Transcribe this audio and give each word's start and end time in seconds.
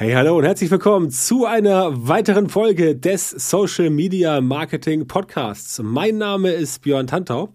Hey, 0.00 0.12
hallo 0.12 0.38
und 0.38 0.44
herzlich 0.44 0.70
willkommen 0.70 1.10
zu 1.10 1.44
einer 1.44 2.06
weiteren 2.06 2.48
Folge 2.48 2.94
des 2.94 3.30
Social 3.30 3.90
Media 3.90 4.40
Marketing 4.40 5.08
Podcasts. 5.08 5.80
Mein 5.82 6.18
Name 6.18 6.52
ist 6.52 6.82
Björn 6.82 7.08
Tantau 7.08 7.48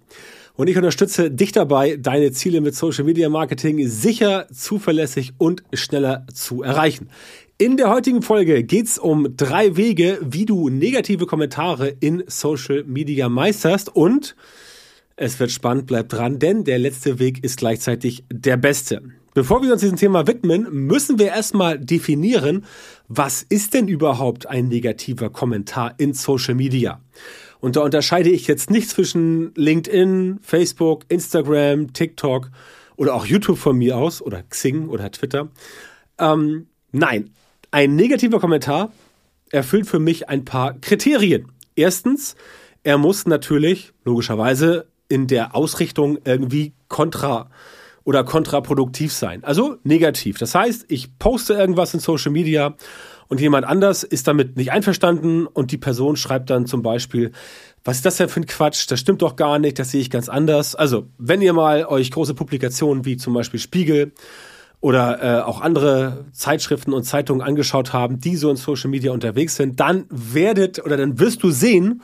und 0.55 0.67
ich 0.67 0.75
unterstütze 0.75 1.31
dich 1.31 1.53
dabei, 1.53 1.95
deine 1.95 2.33
Ziele 2.33 2.59
mit 2.59 2.75
Social 2.75 3.05
Media 3.05 3.29
Marketing 3.29 3.87
sicher, 3.87 4.45
zuverlässig 4.51 5.31
und 5.37 5.63
schneller 5.71 6.27
zu 6.33 6.63
erreichen. 6.63 7.07
In 7.57 7.77
der 7.77 7.89
heutigen 7.89 8.21
Folge 8.21 8.65
geht's 8.65 8.99
um 8.99 9.37
drei 9.37 9.77
Wege, 9.77 10.19
wie 10.21 10.45
du 10.45 10.67
negative 10.67 11.25
Kommentare 11.25 11.95
in 12.01 12.25
Social 12.27 12.83
Media 12.83 13.29
meisterst 13.29 13.87
und 13.87 14.35
es 15.15 15.39
wird 15.39 15.51
spannend, 15.51 15.87
bleib 15.87 16.09
dran, 16.09 16.39
denn 16.39 16.65
der 16.65 16.77
letzte 16.77 17.19
Weg 17.19 17.41
ist 17.41 17.59
gleichzeitig 17.59 18.25
der 18.29 18.57
beste. 18.57 19.01
Bevor 19.33 19.63
wir 19.63 19.73
uns 19.73 19.81
diesem 19.81 19.97
Thema 19.97 20.27
widmen, 20.27 20.67
müssen 20.71 21.17
wir 21.17 21.27
erstmal 21.27 21.79
definieren, 21.79 22.65
was 23.07 23.41
ist 23.41 23.73
denn 23.73 23.87
überhaupt 23.87 24.45
ein 24.47 24.67
negativer 24.67 25.31
Kommentar 25.31 25.95
in 25.97 26.13
Social 26.13 26.53
Media? 26.53 27.01
Und 27.59 27.75
da 27.75 27.81
unterscheide 27.81 28.29
ich 28.29 28.45
jetzt 28.45 28.69
nicht 28.69 28.89
zwischen 28.89 29.51
LinkedIn, 29.55 30.39
Facebook, 30.43 31.05
Instagram, 31.07 31.93
TikTok 31.93 32.51
oder 32.95 33.15
auch 33.15 33.25
YouTube 33.25 33.57
von 33.57 33.77
mir 33.77 33.97
aus 33.97 34.21
oder 34.21 34.43
Xing 34.43 34.87
oder 34.87 35.09
Twitter. 35.11 35.49
Ähm, 36.19 36.67
nein, 36.91 37.31
ein 37.71 37.95
negativer 37.95 38.39
Kommentar 38.39 38.91
erfüllt 39.49 39.87
für 39.87 39.99
mich 39.99 40.29
ein 40.29 40.45
paar 40.45 40.73
Kriterien. 40.79 41.51
Erstens, 41.75 42.35
er 42.83 42.99
muss 42.99 43.25
natürlich 43.25 43.93
logischerweise 44.03 44.85
in 45.09 45.25
der 45.25 45.55
Ausrichtung 45.55 46.19
irgendwie 46.23 46.73
kontra 46.87 47.49
oder 48.03 48.23
kontraproduktiv 48.23 49.13
sein. 49.13 49.43
Also 49.43 49.77
negativ. 49.83 50.37
Das 50.37 50.55
heißt, 50.55 50.85
ich 50.89 51.17
poste 51.17 51.53
irgendwas 51.53 51.93
in 51.93 51.99
Social 51.99 52.31
Media 52.31 52.75
und 53.27 53.39
jemand 53.39 53.65
anders 53.65 54.03
ist 54.03 54.27
damit 54.27 54.57
nicht 54.57 54.71
einverstanden 54.71 55.47
und 55.47 55.71
die 55.71 55.77
Person 55.77 56.15
schreibt 56.15 56.49
dann 56.49 56.65
zum 56.65 56.81
Beispiel, 56.81 57.31
was 57.83 57.97
ist 57.97 58.05
das 58.05 58.17
denn 58.17 58.29
für 58.29 58.41
ein 58.41 58.45
Quatsch? 58.45 58.85
Das 58.89 58.99
stimmt 58.99 59.21
doch 59.21 59.35
gar 59.35 59.59
nicht, 59.59 59.79
das 59.79 59.91
sehe 59.91 60.01
ich 60.01 60.09
ganz 60.09 60.29
anders. 60.29 60.75
Also, 60.75 61.07
wenn 61.17 61.41
ihr 61.41 61.53
mal 61.53 61.85
euch 61.85 62.11
große 62.11 62.33
Publikationen 62.33 63.05
wie 63.05 63.17
zum 63.17 63.33
Beispiel 63.33 63.59
Spiegel 63.59 64.13
oder 64.79 65.23
äh, 65.23 65.41
auch 65.41 65.61
andere 65.61 66.25
Zeitschriften 66.33 66.93
und 66.93 67.03
Zeitungen 67.03 67.41
angeschaut 67.41 67.93
haben, 67.93 68.19
die 68.19 68.35
so 68.35 68.49
in 68.49 68.57
Social 68.57 68.89
Media 68.89 69.11
unterwegs 69.11 69.55
sind, 69.55 69.79
dann 69.79 70.05
werdet 70.09 70.83
oder 70.85 70.97
dann 70.97 71.19
wirst 71.19 71.41
du 71.43 71.51
sehen, 71.51 72.01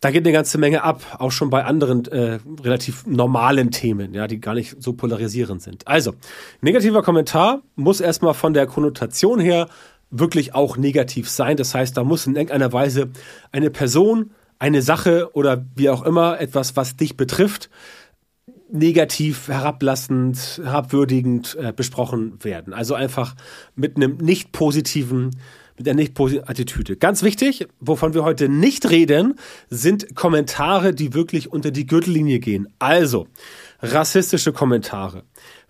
da 0.00 0.10
geht 0.10 0.24
eine 0.24 0.32
ganze 0.32 0.58
Menge 0.58 0.84
ab, 0.84 1.16
auch 1.18 1.32
schon 1.32 1.50
bei 1.50 1.64
anderen 1.64 2.06
äh, 2.06 2.38
relativ 2.62 3.06
normalen 3.06 3.70
Themen, 3.70 4.14
ja, 4.14 4.26
die 4.26 4.40
gar 4.40 4.54
nicht 4.54 4.80
so 4.82 4.92
polarisierend 4.92 5.60
sind. 5.60 5.86
Also, 5.88 6.14
negativer 6.60 7.02
Kommentar 7.02 7.62
muss 7.74 8.00
erstmal 8.00 8.34
von 8.34 8.54
der 8.54 8.66
Konnotation 8.66 9.40
her 9.40 9.68
wirklich 10.10 10.54
auch 10.54 10.76
negativ 10.76 11.28
sein. 11.28 11.56
Das 11.56 11.74
heißt, 11.74 11.96
da 11.96 12.04
muss 12.04 12.26
in 12.26 12.36
irgendeiner 12.36 12.72
Weise 12.72 13.10
eine 13.52 13.70
Person, 13.70 14.30
eine 14.58 14.82
Sache 14.82 15.30
oder 15.34 15.66
wie 15.74 15.90
auch 15.90 16.04
immer 16.04 16.40
etwas, 16.40 16.76
was 16.76 16.96
dich 16.96 17.16
betrifft, 17.16 17.68
negativ, 18.70 19.48
herablassend, 19.48 20.60
herabwürdigend 20.62 21.56
äh, 21.60 21.72
besprochen 21.72 22.42
werden. 22.44 22.72
Also 22.72 22.94
einfach 22.94 23.34
mit 23.74 23.96
einem 23.96 24.16
nicht 24.18 24.52
positiven 24.52 25.30
mit 25.78 25.86
der 25.86 25.94
nicht 25.94 26.14
positiven 26.14 26.48
Attitüde. 26.48 26.96
Ganz 26.96 27.22
wichtig, 27.22 27.66
wovon 27.80 28.12
wir 28.14 28.24
heute 28.24 28.48
nicht 28.48 28.90
reden, 28.90 29.34
sind 29.70 30.14
Kommentare, 30.14 30.92
die 30.92 31.14
wirklich 31.14 31.50
unter 31.50 31.70
die 31.70 31.86
Gürtellinie 31.86 32.40
gehen. 32.40 32.68
Also 32.78 33.28
rassistische 33.80 34.52
Kommentare, 34.52 35.22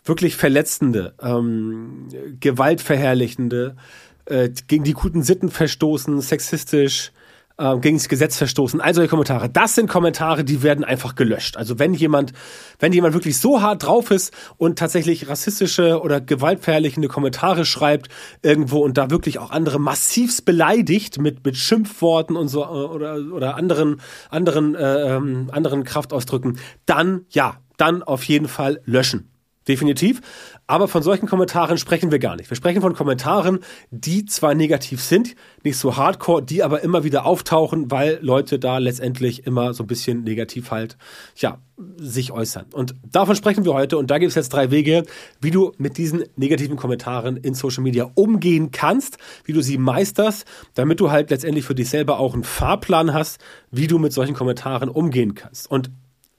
wirklich 0.04 0.36
verletzende, 0.36 1.14
ähm, 1.22 2.08
gewaltverherrlichende, 2.40 3.76
äh, 4.24 4.50
gegen 4.66 4.84
die 4.84 4.94
guten 4.94 5.22
Sitten 5.22 5.50
verstoßen, 5.50 6.20
sexistisch, 6.20 7.12
äh, 7.58 7.76
gegen 7.78 7.98
das 7.98 8.08
Gesetz 8.08 8.36
verstoßen, 8.38 8.80
all 8.80 8.94
solche 8.94 9.10
Kommentare. 9.10 9.48
Das 9.48 9.74
sind 9.74 9.88
Kommentare, 9.88 10.44
die 10.44 10.62
werden 10.62 10.84
einfach 10.84 11.14
gelöscht. 11.14 11.56
Also 11.56 11.78
wenn 11.78 11.94
jemand, 11.94 12.32
wenn 12.78 12.92
jemand 12.92 13.14
wirklich 13.14 13.38
so 13.38 13.60
hart 13.60 13.84
drauf 13.84 14.10
ist 14.10 14.32
und 14.56 14.78
tatsächlich 14.78 15.28
rassistische 15.28 16.00
oder 16.00 16.20
gewaltverherrlichende 16.20 17.08
Kommentare 17.08 17.64
schreibt 17.64 18.08
irgendwo 18.42 18.78
und 18.78 18.96
da 18.96 19.10
wirklich 19.10 19.38
auch 19.38 19.50
andere 19.50 19.78
massivst 19.78 20.44
beleidigt 20.44 21.20
mit, 21.20 21.44
mit 21.44 21.56
Schimpfworten 21.56 22.36
und 22.36 22.48
so 22.48 22.62
äh, 22.62 22.66
oder, 22.66 23.18
oder 23.32 23.56
anderen, 23.56 24.00
anderen, 24.30 24.74
äh, 24.74 25.16
ähm, 25.16 25.50
anderen 25.52 25.84
Kraftausdrücken, 25.84 26.58
dann 26.86 27.26
ja, 27.30 27.56
dann 27.76 28.02
auf 28.02 28.24
jeden 28.24 28.48
Fall 28.48 28.80
löschen 28.84 29.30
definitiv. 29.68 30.20
Aber 30.66 30.88
von 30.88 31.02
solchen 31.02 31.26
Kommentaren 31.26 31.78
sprechen 31.78 32.10
wir 32.10 32.18
gar 32.18 32.36
nicht. 32.36 32.50
Wir 32.50 32.56
sprechen 32.56 32.80
von 32.82 32.94
Kommentaren, 32.94 33.60
die 33.90 34.24
zwar 34.26 34.54
negativ 34.54 35.02
sind, 35.02 35.34
nicht 35.62 35.78
so 35.78 35.96
hardcore, 35.96 36.42
die 36.42 36.62
aber 36.62 36.82
immer 36.82 37.04
wieder 37.04 37.24
auftauchen, 37.24 37.90
weil 37.90 38.18
Leute 38.20 38.58
da 38.58 38.78
letztendlich 38.78 39.46
immer 39.46 39.72
so 39.74 39.84
ein 39.84 39.86
bisschen 39.86 40.24
negativ 40.24 40.70
halt, 40.70 40.96
ja, 41.36 41.58
sich 41.96 42.32
äußern. 42.32 42.66
Und 42.72 42.94
davon 43.02 43.36
sprechen 43.36 43.64
wir 43.64 43.72
heute. 43.72 43.98
Und 43.98 44.10
da 44.10 44.18
gibt 44.18 44.30
es 44.30 44.34
jetzt 44.34 44.52
drei 44.52 44.70
Wege, 44.70 45.04
wie 45.40 45.50
du 45.50 45.72
mit 45.78 45.96
diesen 45.96 46.24
negativen 46.36 46.76
Kommentaren 46.76 47.36
in 47.36 47.54
Social 47.54 47.82
Media 47.82 48.10
umgehen 48.14 48.70
kannst, 48.72 49.18
wie 49.44 49.52
du 49.52 49.62
sie 49.62 49.78
meisterst, 49.78 50.44
damit 50.74 51.00
du 51.00 51.10
halt 51.10 51.30
letztendlich 51.30 51.64
für 51.64 51.74
dich 51.74 51.88
selber 51.88 52.18
auch 52.18 52.34
einen 52.34 52.44
Fahrplan 52.44 53.14
hast, 53.14 53.40
wie 53.70 53.86
du 53.86 53.98
mit 53.98 54.12
solchen 54.12 54.34
Kommentaren 54.34 54.88
umgehen 54.88 55.34
kannst. 55.34 55.70
Und 55.70 55.90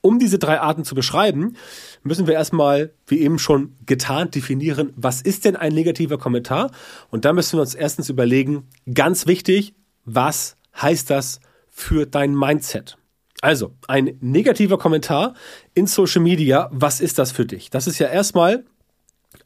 um 0.01 0.19
diese 0.19 0.39
drei 0.39 0.59
Arten 0.59 0.83
zu 0.83 0.95
beschreiben, 0.95 1.55
müssen 2.03 2.27
wir 2.27 2.33
erstmal, 2.33 2.93
wie 3.07 3.19
eben 3.19 3.39
schon 3.39 3.75
getan, 3.85 4.31
definieren, 4.31 4.93
was 4.95 5.21
ist 5.21 5.45
denn 5.45 5.55
ein 5.55 5.73
negativer 5.73 6.17
Kommentar? 6.17 6.71
Und 7.09 7.25
da 7.25 7.33
müssen 7.33 7.57
wir 7.57 7.61
uns 7.61 7.75
erstens 7.75 8.09
überlegen, 8.09 8.67
ganz 8.93 9.27
wichtig, 9.27 9.73
was 10.05 10.55
heißt 10.81 11.09
das 11.09 11.39
für 11.69 12.05
dein 12.05 12.35
Mindset? 12.35 12.97
Also, 13.41 13.73
ein 13.87 14.17
negativer 14.19 14.77
Kommentar 14.77 15.33
in 15.73 15.87
Social 15.87 16.21
Media, 16.21 16.69
was 16.71 16.99
ist 16.99 17.19
das 17.19 17.31
für 17.31 17.45
dich? 17.45 17.69
Das 17.69 17.87
ist 17.87 17.99
ja 17.99 18.07
erstmal 18.07 18.65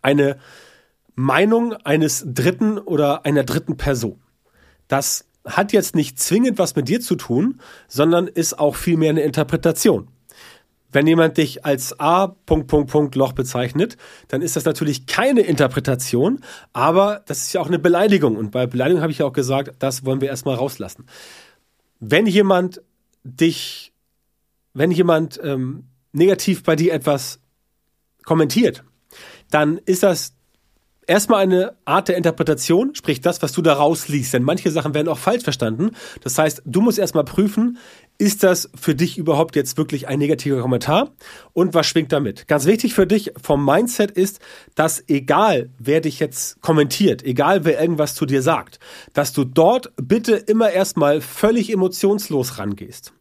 eine 0.01 0.37
Meinung 1.15 1.73
eines 1.73 2.23
dritten 2.25 2.79
oder 2.79 3.25
einer 3.25 3.43
dritten 3.43 3.77
Person. 3.77 4.19
Das 4.87 5.25
hat 5.45 5.73
jetzt 5.73 5.95
nicht 5.95 6.19
zwingend 6.19 6.57
was 6.57 6.75
mit 6.75 6.87
dir 6.87 7.01
zu 7.01 7.15
tun, 7.15 7.59
sondern 7.87 8.27
ist 8.27 8.57
auch 8.57 8.75
vielmehr 8.75 9.11
eine 9.11 9.21
Interpretation. 9.21 10.07
Wenn 10.93 11.07
jemand 11.07 11.37
dich 11.37 11.65
als 11.65 11.99
A. 11.99 12.27
Punkt, 12.27 12.67
Punkt, 12.67 12.91
Punkt 12.91 13.15
Loch 13.15 13.33
bezeichnet, 13.33 13.97
dann 14.29 14.41
ist 14.41 14.55
das 14.55 14.63
natürlich 14.63 15.05
keine 15.07 15.41
Interpretation, 15.41 16.39
aber 16.71 17.23
das 17.25 17.41
ist 17.41 17.53
ja 17.53 17.61
auch 17.61 17.67
eine 17.67 17.79
Beleidigung. 17.79 18.37
Und 18.37 18.51
bei 18.51 18.67
Beleidigung 18.67 19.01
habe 19.01 19.11
ich 19.11 19.17
ja 19.17 19.25
auch 19.25 19.33
gesagt, 19.33 19.75
das 19.79 20.05
wollen 20.05 20.21
wir 20.21 20.29
erstmal 20.29 20.55
rauslassen. 20.55 21.07
Wenn 21.99 22.27
jemand 22.27 22.81
dich, 23.23 23.91
wenn 24.73 24.91
jemand 24.91 25.39
ähm, 25.43 25.85
negativ 26.11 26.63
bei 26.63 26.75
dir 26.75 26.93
etwas 26.93 27.39
kommentiert, 28.23 28.83
dann 29.49 29.79
ist 29.85 30.03
das 30.03 30.33
erstmal 31.07 31.41
eine 31.41 31.75
Art 31.85 32.07
der 32.07 32.17
Interpretation, 32.17 32.95
sprich 32.95 33.21
das, 33.21 33.41
was 33.41 33.51
du 33.51 33.61
da 33.61 33.73
rausliest. 33.73 34.33
Denn 34.33 34.43
manche 34.43 34.71
Sachen 34.71 34.93
werden 34.93 35.07
auch 35.07 35.17
falsch 35.17 35.43
verstanden. 35.43 35.91
Das 36.21 36.37
heißt, 36.37 36.61
du 36.65 36.81
musst 36.81 36.99
erstmal 36.99 37.25
prüfen, 37.25 37.77
ist 38.18 38.44
das 38.44 38.69
für 38.75 38.96
dich 38.96 39.18
überhaupt 39.18 39.56
jetzt 39.56 39.78
wirklich 39.78 40.07
ein 40.07 40.19
negativer 40.19 40.62
Kommentar? 40.62 41.12
Und 41.53 41.74
was 41.74 41.88
schwingt 41.88 42.12
damit? 42.12 42.47
Ganz 42.47 42.66
wichtig 42.66 42.94
für 42.94 43.07
dich 43.07 43.34
vom 43.41 43.66
Mindset 43.66 44.12
ist, 44.12 44.40
dass 44.75 45.03
egal 45.07 45.69
wer 45.79 46.01
dich 46.01 46.19
jetzt 46.19 46.62
kommentiert, 46.62 47.24
egal 47.24 47.66
wer 47.66 47.81
irgendwas 47.81 48.16
zu 48.16 48.25
dir 48.25 48.41
sagt, 48.41 48.79
dass 49.13 49.34
du 49.34 49.44
dort 49.44 49.91
bitte 49.97 50.35
immer 50.35 50.72
erstmal 50.72 51.22
völlig 51.22 51.72
emotionslos 51.72 52.59
rangehst. 52.59 53.13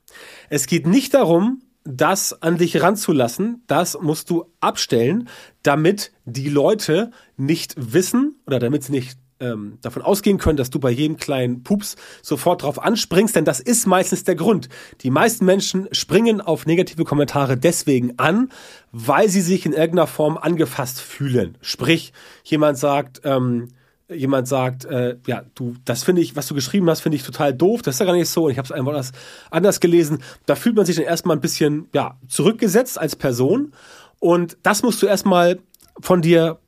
Es 0.51 0.67
geht 0.67 0.87
nicht 0.87 1.15
darum, 1.15 1.63
das 1.85 2.43
an 2.43 2.59
dich 2.59 2.81
ranzulassen, 2.81 3.65
das 3.67 3.99
musst 4.01 4.31
du 4.31 4.45
abstellen, 4.61 5.29
damit 5.63 6.13
die 6.25 6.49
Leute 6.49 7.11
nicht 7.37 7.75
wissen 7.77 8.37
oder 8.47 8.59
damit 8.59 8.85
sie 8.85 8.93
nicht 8.93 9.19
ähm, 9.43 9.79
davon 9.83 10.03
ausgehen 10.03 10.39
können, 10.39 10.56
dass 10.56 10.71
du 10.71 10.79
bei 10.79 10.91
jedem 10.91 11.17
kleinen 11.17 11.62
Pups 11.62 11.97
sofort 12.23 12.62
drauf 12.62 12.83
anspringst, 12.83 13.37
denn 13.37 13.44
das 13.44 13.61
ist 13.61 13.87
meistens 13.87 14.25
der 14.25 14.37
Grund. 14.37 14.69
Die 15.03 15.11
meisten 15.11 15.44
Menschen 15.44 15.89
springen 15.93 16.41
auf 16.41 16.65
negative 16.65 17.05
Kommentare 17.05 17.56
deswegen 17.56 18.19
an, 18.19 18.50
weil 18.93 19.29
sie 19.29 19.41
sich 19.41 19.67
in 19.67 19.73
irgendeiner 19.73 20.06
Form 20.06 20.39
angefasst 20.39 21.00
fühlen. 21.00 21.59
Sprich, 21.61 22.12
jemand 22.44 22.79
sagt, 22.79 23.23
ähm, 23.25 23.69
jemand 24.09 24.47
sagt, 24.47 24.85
äh, 24.85 25.17
ja, 25.27 25.45
du, 25.55 25.75
das 25.85 26.05
finde 26.05 26.23
ich, 26.23 26.37
was 26.37 26.47
du 26.47 26.55
geschrieben 26.55 26.88
hast, 26.88 27.00
finde 27.00 27.17
ich 27.17 27.23
total 27.23 27.53
doof, 27.53 27.83
das 27.83 27.97
ist 27.97 28.00
ja 28.00 28.06
gar 28.06 28.15
nicht 28.15 28.29
so 28.29 28.45
und 28.45 28.53
ich 28.53 28.59
habe 28.59 28.67
es 28.67 28.73
einfach 28.73 29.12
anders, 29.50 29.81
gelesen. 29.81 30.19
Da 30.47 30.55
fühlt 30.55 30.77
man 30.77 30.87
sich 30.87 30.97
dann 30.97 31.05
erstmal 31.05 31.37
ein 31.37 31.41
bisschen, 31.41 31.88
ja, 31.95 32.19
zurückgesetzt 32.29 32.99
als 32.99 33.17
Person 33.17 33.73
und 34.19 34.56
das 34.62 34.83
musst 34.83 35.03
du 35.03 35.06
erstmal 35.06 35.59
von 36.00 36.23
dir 36.23 36.59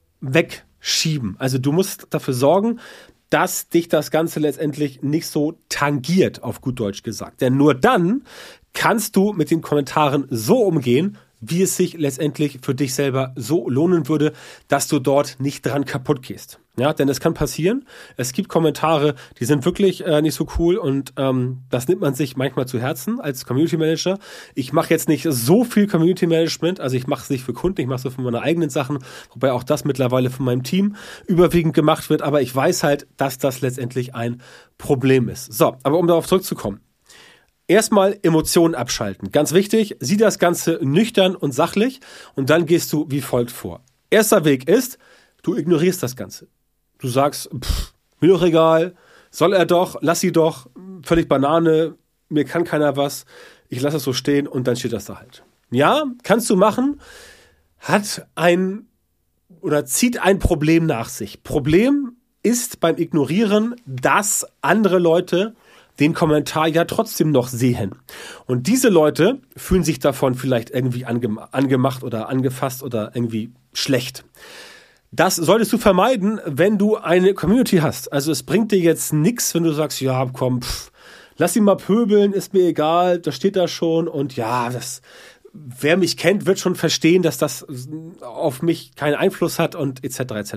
wegschieben. 0.84 1.36
Also 1.38 1.58
du 1.58 1.72
musst 1.72 2.06
dafür 2.10 2.34
sorgen, 2.34 2.81
dass 3.31 3.69
dich 3.69 3.88
das 3.88 4.10
Ganze 4.10 4.38
letztendlich 4.38 5.02
nicht 5.02 5.26
so 5.26 5.58
tangiert, 5.69 6.42
auf 6.42 6.60
gut 6.60 6.78
Deutsch 6.78 7.02
gesagt. 7.02 7.40
Denn 7.40 7.56
nur 7.56 7.75
dann 7.75 8.22
kannst 8.75 9.16
du 9.16 9.32
mit 9.32 9.50
den 9.50 9.60
Kommentaren 9.60 10.26
so 10.31 10.58
umgehen, 10.62 11.16
wie 11.46 11.62
es 11.62 11.76
sich 11.76 11.94
letztendlich 11.94 12.58
für 12.62 12.75
dich 12.75 12.94
selber 12.94 13.32
so 13.37 13.69
lohnen 13.69 14.08
würde, 14.08 14.32
dass 14.69 14.88
du 14.88 14.99
dort 14.99 15.37
nicht 15.41 15.64
dran 15.64 15.85
kaputt 15.85 16.23
gehst. 16.23 16.61
Ja, 16.76 16.93
denn 16.93 17.08
es 17.08 17.20
kann 17.20 17.35
passieren. 17.35 17.87
Es 18.17 18.32
gibt 18.32 18.49
Kommentare, 18.49 19.14
die 19.38 19.44
sind 19.44 19.64
wirklich 19.64 20.05
äh, 20.05 20.20
nicht 20.23 20.35
so 20.35 20.49
cool 20.58 20.76
und 20.76 21.12
ähm, 21.17 21.61
das 21.70 21.87
nimmt 21.87 22.00
man 22.00 22.14
sich 22.14 22.37
manchmal 22.37 22.67
zu 22.67 22.81
Herzen 22.81 23.20
als 23.20 23.46
Community 23.46 23.76
Manager. 23.76 24.19
Ich 24.56 24.73
mache 24.73 24.91
jetzt 24.91 25.08
nicht 25.08 25.25
so 25.31 25.62
viel 25.62 25.87
Community 25.87 26.26
Management, 26.26 26.81
also 26.81 26.96
ich 26.96 27.06
mache 27.06 27.23
es 27.23 27.31
nicht 27.31 27.44
für 27.44 27.52
Kunden, 27.52 27.81
ich 27.81 27.87
mache 27.87 28.08
es 28.08 28.14
für 28.14 28.20
meine 28.20 28.43
eigenen 28.43 28.70
Sachen, 28.70 28.99
wobei 29.32 29.52
auch 29.52 29.62
das 29.62 29.85
mittlerweile 29.85 30.31
von 30.31 30.44
meinem 30.46 30.64
Team 30.64 30.96
überwiegend 31.29 31.75
gemacht 31.75 32.11
wird, 32.11 32.23
aber 32.23 32.43
ich 32.43 32.55
weiß 32.55 32.82
halt, 32.82 33.06
dass 33.17 33.38
das 33.38 33.61
letztendlich 33.61 34.17
ein 34.17 34.43
Problem 34.76 35.29
ist. 35.29 35.52
So, 35.52 35.76
aber 35.85 35.99
um 35.99 36.08
darauf 36.08 36.26
zurückzukommen. 36.26 36.81
Erstmal 37.66 38.19
Emotionen 38.22 38.75
abschalten. 38.75 39.32
Ganz 39.32 39.52
wichtig, 39.52 39.96
sieh 40.00 40.19
das 40.19 40.38
Ganze 40.38 40.78
nüchtern 40.82 41.34
und 41.34 41.52
sachlich 41.52 42.00
und 42.34 42.50
dann 42.50 42.66
gehst 42.66 42.93
du 42.93 43.06
wie 43.08 43.22
folgt 43.22 43.50
vor. 43.50 43.81
Erster 44.11 44.44
Weg 44.44 44.69
ist, 44.69 44.99
du 45.43 45.56
ignorierst 45.56 46.02
das 46.02 46.14
Ganze. 46.14 46.49
Du 46.99 47.08
sagst, 47.08 47.49
pff, 47.58 47.94
mir 48.20 48.28
doch 48.28 48.43
egal, 48.43 48.94
soll 49.31 49.55
er 49.55 49.66
doch, 49.66 49.96
lass 50.00 50.20
sie 50.20 50.32
doch, 50.32 50.69
völlig 51.02 51.28
Banane, 51.28 51.94
mir 52.28 52.44
kann 52.44 52.64
keiner 52.64 52.96
was, 52.96 53.25
ich 53.69 53.81
lasse 53.81 53.96
es 53.96 54.05
so 54.05 54.12
stehen 54.12 54.46
und 54.46 54.67
dann 54.67 54.76
steht 54.76 54.93
das 54.93 55.06
da 55.06 55.19
halt. 55.19 55.43
Ja, 55.70 56.05
kannst 56.22 56.49
du 56.50 56.56
machen, 56.56 57.00
hat 57.78 58.26
ein 58.34 58.87
oder 59.60 59.87
zieht 59.87 60.20
ein 60.20 60.38
Problem 60.38 60.87
nach 60.87 61.08
sich. 61.08 61.43
Problem 61.43 62.17
ist 62.43 62.81
beim 62.81 62.99
Ignorieren, 62.99 63.75
dass 63.87 64.46
andere 64.60 64.99
Leute 64.99 65.55
den 66.00 66.14
Kommentar 66.14 66.67
ja 66.67 66.85
trotzdem 66.85 67.31
noch 67.31 67.49
sehen. 67.49 67.93
Und 68.46 68.67
diese 68.67 68.88
Leute 68.88 69.41
fühlen 69.56 69.85
sich 69.85 69.99
davon 69.99 70.35
vielleicht 70.35 70.70
irgendwie 70.70 71.05
ange 71.05 71.49
angemacht 71.52 72.02
oder 72.02 72.29
angefasst 72.29 72.82
oder 72.82 73.12
irgendwie 73.14 73.52
schlecht. 73.73 74.25
Das 75.12 75.37
solltest 75.37 75.73
du 75.73 75.79
vermeiden, 75.79 76.41
wenn 76.44 76.76
du 76.76 76.96
eine 76.96 77.35
Community 77.35 77.76
hast. 77.76 78.12
Also 78.12 78.32
es 78.32 78.43
bringt 78.43 78.73
dir 78.73 78.81
jetzt 78.81 79.12
nichts, 79.12 79.55
wenn 79.55 79.62
du 79.62 79.73
sagst, 79.73 80.00
ja, 80.00 80.26
komm, 80.32 80.62
pff, 80.62 80.91
lass 81.37 81.55
ihn 81.55 81.62
mal 81.64 81.76
pöbeln, 81.76 82.32
ist 82.32 82.52
mir 82.52 82.64
egal, 82.64 83.20
das 83.20 83.37
steht 83.37 83.55
da 83.55 83.69
schon 83.69 84.08
und 84.08 84.35
ja, 84.35 84.70
das 84.70 85.02
wer 85.55 85.97
mich 85.97 86.17
kennt, 86.17 86.47
wird 86.47 86.59
schon 86.59 86.75
verstehen, 86.75 87.23
dass 87.23 87.39
das 87.39 87.65
auf 88.21 88.61
mich 88.61 88.97
keinen 88.97 89.15
Einfluss 89.15 89.59
hat 89.59 89.77
und 89.77 90.05
etc. 90.05 90.19
etc. 90.35 90.55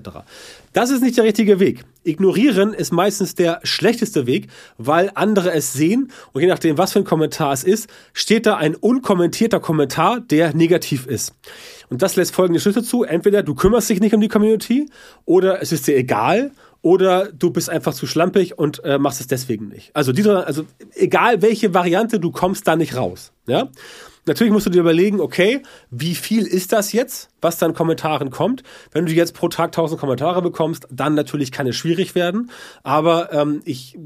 Das 0.73 0.89
ist 0.89 1.03
nicht 1.03 1.17
der 1.17 1.23
richtige 1.23 1.59
Weg. 1.59 1.85
Ignorieren 2.03 2.73
ist 2.73 2.91
meistens 2.91 3.35
der 3.35 3.59
schlechteste 3.63 4.25
Weg, 4.25 4.47
weil 4.77 5.11
andere 5.13 5.51
es 5.51 5.73
sehen 5.73 6.11
und 6.33 6.41
je 6.41 6.47
nachdem, 6.47 6.77
was 6.77 6.93
für 6.93 6.99
ein 6.99 7.05
Kommentar 7.05 7.53
es 7.53 7.63
ist, 7.63 7.89
steht 8.13 8.47
da 8.47 8.57
ein 8.57 8.75
unkommentierter 8.75 9.59
Kommentar, 9.59 10.19
der 10.19 10.55
negativ 10.55 11.05
ist. 11.05 11.33
Und 11.89 12.01
das 12.01 12.15
lässt 12.15 12.33
folgende 12.33 12.59
Schlüsse 12.59 12.83
zu. 12.83 13.03
Entweder 13.03 13.43
du 13.43 13.53
kümmerst 13.53 13.89
dich 13.89 13.99
nicht 13.99 14.15
um 14.15 14.21
die 14.21 14.27
Community 14.27 14.89
oder 15.25 15.61
es 15.61 15.71
ist 15.71 15.87
dir 15.87 15.95
egal 15.95 16.51
oder 16.87 17.33
du 17.33 17.51
bist 17.51 17.69
einfach 17.69 17.93
zu 17.93 18.07
schlampig 18.07 18.57
und 18.57 18.81
äh, 18.85 18.97
machst 18.97 19.19
es 19.19 19.27
deswegen 19.27 19.67
nicht. 19.67 19.93
Also 19.93 20.13
diese, 20.13 20.47
also 20.47 20.63
egal 20.93 21.41
welche 21.41 21.73
Variante, 21.73 22.17
du 22.17 22.31
kommst 22.31 22.65
da 22.65 22.77
nicht 22.77 22.95
raus. 22.95 23.33
Ja. 23.45 23.67
Natürlich 24.25 24.53
musst 24.53 24.67
du 24.67 24.69
dir 24.69 24.79
überlegen, 24.79 25.19
okay, 25.19 25.63
wie 25.91 26.15
viel 26.15 26.47
ist 26.47 26.71
das 26.71 26.93
jetzt, 26.93 27.29
was 27.41 27.57
dann 27.57 27.73
Kommentaren 27.73 28.29
kommt? 28.29 28.63
Wenn 28.93 29.05
du 29.05 29.11
jetzt 29.11 29.33
pro 29.33 29.49
Tag 29.49 29.67
1000 29.67 29.99
Kommentare 29.99 30.41
bekommst, 30.41 30.87
dann 30.89 31.13
natürlich 31.13 31.51
kann 31.51 31.67
es 31.67 31.75
schwierig 31.75 32.15
werden. 32.15 32.51
Aber 32.83 33.33
ähm, 33.33 33.61
ich 33.65 33.97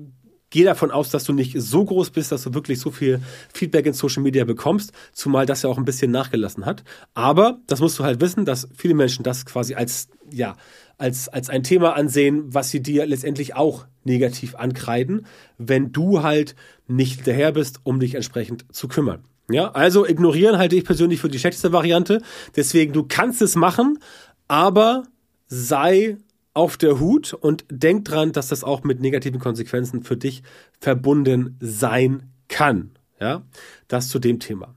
gehe 0.51 0.65
davon 0.65 0.91
aus, 0.91 1.09
dass 1.09 1.23
du 1.23 1.33
nicht 1.33 1.59
so 1.59 1.83
groß 1.83 2.11
bist, 2.11 2.31
dass 2.31 2.43
du 2.43 2.53
wirklich 2.53 2.79
so 2.79 2.91
viel 2.91 3.19
Feedback 3.53 3.87
in 3.87 3.93
Social 3.93 4.21
Media 4.21 4.45
bekommst, 4.45 4.91
zumal 5.13 5.47
das 5.47 5.63
ja 5.63 5.69
auch 5.69 5.77
ein 5.77 5.85
bisschen 5.85 6.11
nachgelassen 6.11 6.65
hat. 6.65 6.83
Aber 7.15 7.59
das 7.65 7.79
musst 7.79 7.97
du 7.97 8.03
halt 8.03 8.21
wissen, 8.21 8.45
dass 8.45 8.67
viele 8.75 8.93
Menschen 8.93 9.23
das 9.23 9.45
quasi 9.45 9.73
als, 9.73 10.09
ja, 10.29 10.55
als, 10.99 11.27
als 11.29 11.49
ein 11.49 11.63
Thema 11.63 11.95
ansehen, 11.95 12.53
was 12.53 12.69
sie 12.69 12.83
dir 12.83 13.07
letztendlich 13.07 13.55
auch 13.55 13.85
negativ 14.03 14.55
ankreiden, 14.55 15.25
wenn 15.57 15.91
du 15.91 16.21
halt 16.21 16.55
nicht 16.87 17.15
hinterher 17.15 17.53
bist, 17.53 17.79
um 17.83 17.99
dich 17.99 18.15
entsprechend 18.15 18.65
zu 18.71 18.87
kümmern. 18.87 19.23
Ja, 19.49 19.71
also 19.71 20.05
ignorieren 20.05 20.57
halte 20.57 20.75
ich 20.75 20.83
persönlich 20.83 21.19
für 21.19 21.29
die 21.29 21.39
schlechteste 21.39 21.73
Variante. 21.73 22.21
Deswegen, 22.55 22.93
du 22.93 23.03
kannst 23.03 23.41
es 23.41 23.55
machen, 23.55 23.99
aber 24.47 25.03
sei 25.47 26.17
auf 26.53 26.77
der 26.77 26.99
Hut 26.99 27.33
und 27.33 27.65
denk 27.69 28.05
dran, 28.05 28.31
dass 28.31 28.49
das 28.49 28.63
auch 28.63 28.83
mit 28.83 28.99
negativen 28.99 29.39
Konsequenzen 29.39 30.03
für 30.03 30.17
dich 30.17 30.43
verbunden 30.79 31.57
sein 31.59 32.31
kann. 32.47 32.91
Ja, 33.19 33.43
das 33.87 34.09
zu 34.09 34.19
dem 34.19 34.39
Thema. 34.39 34.75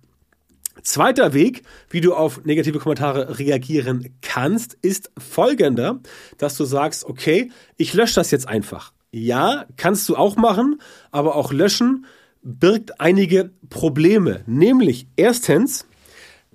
Zweiter 0.82 1.32
Weg, 1.32 1.62
wie 1.88 2.00
du 2.00 2.14
auf 2.14 2.44
negative 2.44 2.78
Kommentare 2.78 3.38
reagieren 3.38 4.16
kannst, 4.20 4.76
ist 4.82 5.10
folgender, 5.16 6.00
dass 6.36 6.56
du 6.56 6.64
sagst, 6.64 7.04
okay, 7.04 7.50
ich 7.76 7.94
lösche 7.94 8.16
das 8.16 8.30
jetzt 8.30 8.46
einfach. 8.46 8.92
Ja, 9.10 9.66
kannst 9.76 10.08
du 10.08 10.16
auch 10.16 10.36
machen, 10.36 10.80
aber 11.10 11.36
auch 11.36 11.52
löschen 11.52 12.04
birgt 12.42 13.00
einige 13.00 13.50
Probleme. 13.70 14.42
Nämlich 14.46 15.06
erstens, 15.16 15.86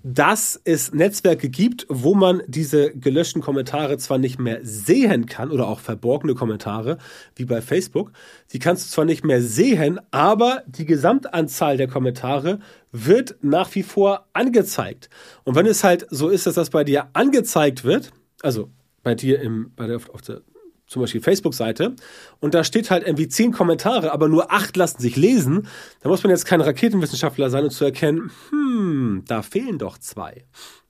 dass 0.04 0.60
es 0.63 0.94
Netzwerke 0.94 1.50
gibt, 1.50 1.86
wo 1.90 2.16
man 2.16 2.42
diese 2.48 2.92
gelöschten 2.92 3.42
Kommentare 3.42 3.98
zwar 3.98 4.18
nicht 4.18 4.40
mehr 4.40 4.60
sehen 4.63 5.25
kann 5.25 5.51
oder 5.51 5.68
auch 5.68 5.80
verborgene 5.80 6.36
Kommentare, 6.36 6.98
wie 7.36 7.46
bei 7.46 7.62
Facebook, 7.62 8.12
die 8.51 8.60
kannst 8.60 8.88
du 8.88 8.94
zwar 8.94 9.06
nicht 9.06 9.24
mehr 9.24 9.42
sehen, 9.42 10.00
aber 10.12 10.63
die 10.68 10.86
Gesamtanzahl 10.86 11.78
der 11.78 11.88
Kommentare 11.88 12.60
wird 12.92 13.38
nach 13.42 13.74
wie 13.75 13.84
vor 13.84 14.28
angezeigt. 14.34 15.10
Und 15.44 15.56
wenn 15.56 15.66
es 15.66 15.84
halt 15.84 16.07
so 16.10 16.30
ist, 16.30 16.48
dass 16.48 16.56
das 16.56 16.69
bei 16.69 16.84
dir 16.84 17.10
angezeigt 17.13 17.84
wird, 17.84 18.12
also 18.42 18.69
bei 19.04 19.16
dir 19.16 19.42
im, 19.42 19.72
bei 19.75 19.88
der, 19.88 19.98
auf 19.98 20.22
der 20.22 20.42
zum 20.89 21.03
Beispiel 21.03 21.21
Facebook-Seite 21.21 21.95
und 22.39 22.53
da 22.56 22.63
steht 22.63 22.89
halt 22.89 23.06
irgendwie 23.06 23.27
zehn 23.27 23.51
Kommentare, 23.51 24.12
aber 24.12 24.27
nur 24.27 24.51
acht 24.51 24.75
lassen 24.75 25.00
sich 25.00 25.15
lesen, 25.15 25.68
da 26.01 26.09
muss 26.09 26.24
man 26.24 26.31
jetzt 26.31 26.45
kein 26.45 26.62
Raketenwissenschaftler 26.62 27.50
sein, 27.51 27.63
um 27.63 27.69
zu 27.69 27.86
erkennen, 27.86 28.31
hm, 28.50 29.24
da 29.27 29.44
fehlen 29.44 29.77
doch 29.77 30.00
zwei. 30.00 30.44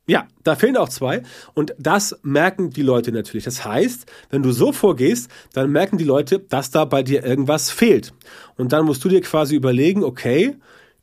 Ja, 0.08 0.28
da 0.44 0.56
fehlen 0.56 0.78
auch 0.78 0.90
zwei 0.90 1.22
und 1.54 1.76
das 1.78 2.18
merken 2.24 2.72
die 2.72 2.82
Leute 2.82 3.12
natürlich. 3.12 3.44
Das 3.44 3.64
heißt, 3.64 4.10
wenn 4.32 4.42
du 4.42 4.52
so 4.52 4.72
vorgehst, 4.72 5.30
dann 5.54 5.70
merken 5.70 5.98
die 5.98 6.06
Leute, 6.06 6.40
dass 6.40 6.72
da 6.72 6.86
bei 6.86 7.04
dir 7.04 7.24
irgendwas 7.24 7.70
fehlt. 7.70 8.14
Und 8.56 8.74
dann 8.74 8.86
musst 8.86 9.04
du 9.04 9.10
dir 9.10 9.22
quasi 9.22 9.56
überlegen, 9.56 10.04
okay, 10.04 10.56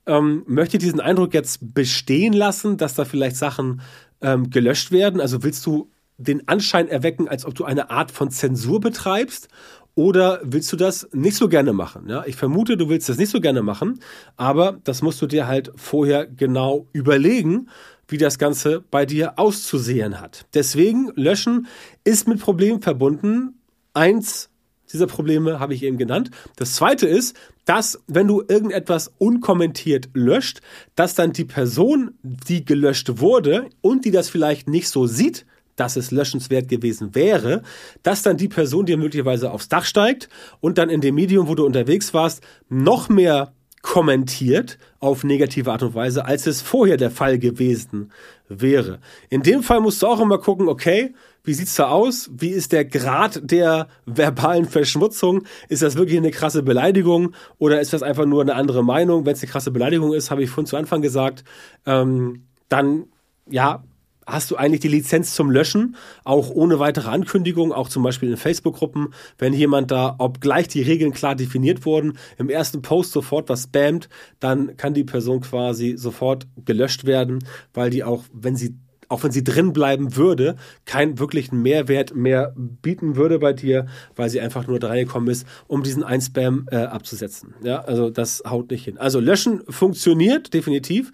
ähm, 0.06 0.42
möchte 0.46 0.78
ich 0.78 0.82
diesen 0.82 1.00
Eindruck 1.00 1.34
jetzt 1.34 1.74
bestehen 1.74 2.32
lassen, 2.32 2.78
dass 2.78 2.94
da 2.94 3.04
vielleicht 3.04 3.36
Sachen 3.36 3.82
ähm, 4.22 4.50
gelöscht 4.50 4.90
werden? 4.90 5.20
Also 5.20 5.42
willst 5.42 5.64
du 5.66 5.88
den 6.18 6.48
Anschein 6.48 6.88
erwecken, 6.88 7.28
als 7.28 7.44
ob 7.44 7.54
du 7.54 7.64
eine 7.64 7.90
Art 7.90 8.10
von 8.10 8.30
Zensur 8.30 8.80
betreibst? 8.80 9.48
Oder 9.94 10.40
willst 10.42 10.70
du 10.72 10.76
das 10.76 11.08
nicht 11.12 11.36
so 11.36 11.48
gerne 11.48 11.72
machen? 11.72 12.08
Ja, 12.08 12.24
ich 12.26 12.36
vermute, 12.36 12.76
du 12.76 12.90
willst 12.90 13.08
das 13.08 13.16
nicht 13.16 13.30
so 13.30 13.40
gerne 13.40 13.62
machen, 13.62 14.00
aber 14.36 14.78
das 14.84 15.00
musst 15.00 15.22
du 15.22 15.26
dir 15.26 15.46
halt 15.46 15.72
vorher 15.76 16.26
genau 16.26 16.86
überlegen, 16.92 17.68
wie 18.06 18.18
das 18.18 18.38
Ganze 18.38 18.84
bei 18.90 19.06
dir 19.06 19.38
auszusehen 19.38 20.20
hat. 20.20 20.46
Deswegen 20.52 21.10
löschen 21.14 21.66
ist 22.04 22.28
mit 22.28 22.40
Problemen 22.40 22.82
verbunden. 22.82 23.54
Eins 23.94 24.50
dieser 24.92 25.06
Probleme 25.06 25.58
habe 25.58 25.74
ich 25.74 25.82
eben 25.82 25.98
genannt. 25.98 26.30
Das 26.56 26.74
zweite 26.74 27.06
ist, 27.06 27.36
dass 27.64 28.00
wenn 28.06 28.28
du 28.28 28.42
irgendetwas 28.46 29.12
unkommentiert 29.18 30.10
löscht, 30.12 30.60
dass 30.94 31.14
dann 31.14 31.32
die 31.32 31.44
Person, 31.44 32.12
die 32.22 32.64
gelöscht 32.64 33.18
wurde 33.18 33.70
und 33.80 34.04
die 34.04 34.12
das 34.12 34.28
vielleicht 34.28 34.68
nicht 34.68 34.88
so 34.88 35.06
sieht, 35.06 35.46
dass 35.76 35.96
es 35.96 36.10
löschenswert 36.10 36.68
gewesen 36.68 37.14
wäre, 37.14 37.62
dass 38.02 38.22
dann 38.22 38.36
die 38.36 38.48
Person 38.48 38.86
dir 38.86 38.96
möglicherweise 38.96 39.50
aufs 39.50 39.68
Dach 39.68 39.84
steigt 39.84 40.28
und 40.60 40.78
dann 40.78 40.90
in 40.90 41.00
dem 41.00 41.14
Medium, 41.14 41.48
wo 41.48 41.54
du 41.54 41.64
unterwegs 41.64 42.12
warst, 42.14 42.42
noch 42.68 43.08
mehr 43.08 43.52
kommentiert 43.82 44.78
auf 44.98 45.22
negative 45.22 45.70
Art 45.70 45.84
und 45.84 45.94
Weise, 45.94 46.24
als 46.24 46.48
es 46.48 46.60
vorher 46.60 46.96
der 46.96 47.12
Fall 47.12 47.38
gewesen 47.38 48.10
wäre. 48.48 48.98
In 49.28 49.42
dem 49.42 49.62
Fall 49.62 49.80
musst 49.80 50.02
du 50.02 50.08
auch 50.08 50.20
immer 50.20 50.38
gucken, 50.38 50.68
okay, 50.68 51.14
wie 51.44 51.54
sieht's 51.54 51.76
da 51.76 51.90
aus? 51.90 52.28
Wie 52.32 52.48
ist 52.48 52.72
der 52.72 52.84
Grad 52.84 53.48
der 53.48 53.86
verbalen 54.04 54.64
Verschmutzung? 54.64 55.44
Ist 55.68 55.82
das 55.82 55.94
wirklich 55.94 56.18
eine 56.18 56.32
krasse 56.32 56.64
Beleidigung 56.64 57.32
oder 57.58 57.80
ist 57.80 57.92
das 57.92 58.02
einfach 58.02 58.26
nur 58.26 58.42
eine 58.42 58.56
andere 58.56 58.82
Meinung? 58.82 59.24
Wenn 59.24 59.34
es 59.34 59.42
eine 59.42 59.52
krasse 59.52 59.70
Beleidigung 59.70 60.12
ist, 60.12 60.32
habe 60.32 60.42
ich 60.42 60.50
vorhin 60.50 60.66
zu 60.66 60.76
Anfang 60.76 61.00
gesagt, 61.00 61.44
ähm, 61.86 62.48
dann 62.68 63.04
ja, 63.48 63.84
hast 64.26 64.50
du 64.50 64.56
eigentlich 64.56 64.80
die 64.80 64.88
Lizenz 64.88 65.34
zum 65.34 65.50
Löschen, 65.50 65.96
auch 66.24 66.50
ohne 66.50 66.78
weitere 66.78 67.08
Ankündigung, 67.08 67.72
auch 67.72 67.88
zum 67.88 68.02
Beispiel 68.02 68.30
in 68.30 68.36
Facebook-Gruppen, 68.36 69.14
wenn 69.38 69.52
jemand 69.52 69.90
da, 69.90 70.16
obgleich 70.18 70.68
die 70.68 70.82
Regeln 70.82 71.12
klar 71.12 71.36
definiert 71.36 71.86
wurden, 71.86 72.18
im 72.36 72.50
ersten 72.50 72.82
Post 72.82 73.12
sofort 73.12 73.48
was 73.48 73.64
spammt, 73.64 74.08
dann 74.40 74.76
kann 74.76 74.94
die 74.94 75.04
Person 75.04 75.40
quasi 75.40 75.96
sofort 75.96 76.46
gelöscht 76.64 77.04
werden, 77.04 77.44
weil 77.72 77.90
die 77.90 78.04
auch, 78.04 78.24
wenn 78.32 78.56
sie 78.56 78.76
auch 79.08 79.22
wenn 79.22 79.30
sie 79.30 79.44
drin 79.44 79.72
bleiben 79.72 80.16
würde, 80.16 80.56
keinen 80.84 81.20
wirklichen 81.20 81.62
Mehrwert 81.62 82.14
mehr 82.16 82.52
bieten 82.56 83.14
würde 83.14 83.38
bei 83.38 83.52
dir, 83.52 83.86
weil 84.16 84.30
sie 84.30 84.40
einfach 84.40 84.66
nur 84.66 84.82
reingekommen 84.82 85.28
ist, 85.28 85.46
um 85.68 85.82
diesen 85.82 86.02
Einspam 86.02 86.66
äh, 86.70 86.76
abzusetzen. 86.78 87.54
Ja, 87.62 87.82
also 87.82 88.10
das 88.10 88.42
haut 88.44 88.70
nicht 88.70 88.84
hin. 88.84 88.98
Also 88.98 89.20
löschen 89.20 89.62
funktioniert 89.68 90.54
definitiv. 90.54 91.12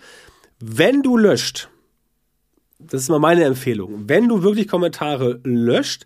Wenn 0.59 1.02
du 1.02 1.16
löscht, 1.16 1.69
das 2.90 3.02
ist 3.02 3.08
mal 3.08 3.18
meine 3.18 3.44
Empfehlung, 3.44 4.04
wenn 4.08 4.28
du 4.28 4.42
wirklich 4.42 4.68
Kommentare 4.68 5.40
löscht 5.44 6.04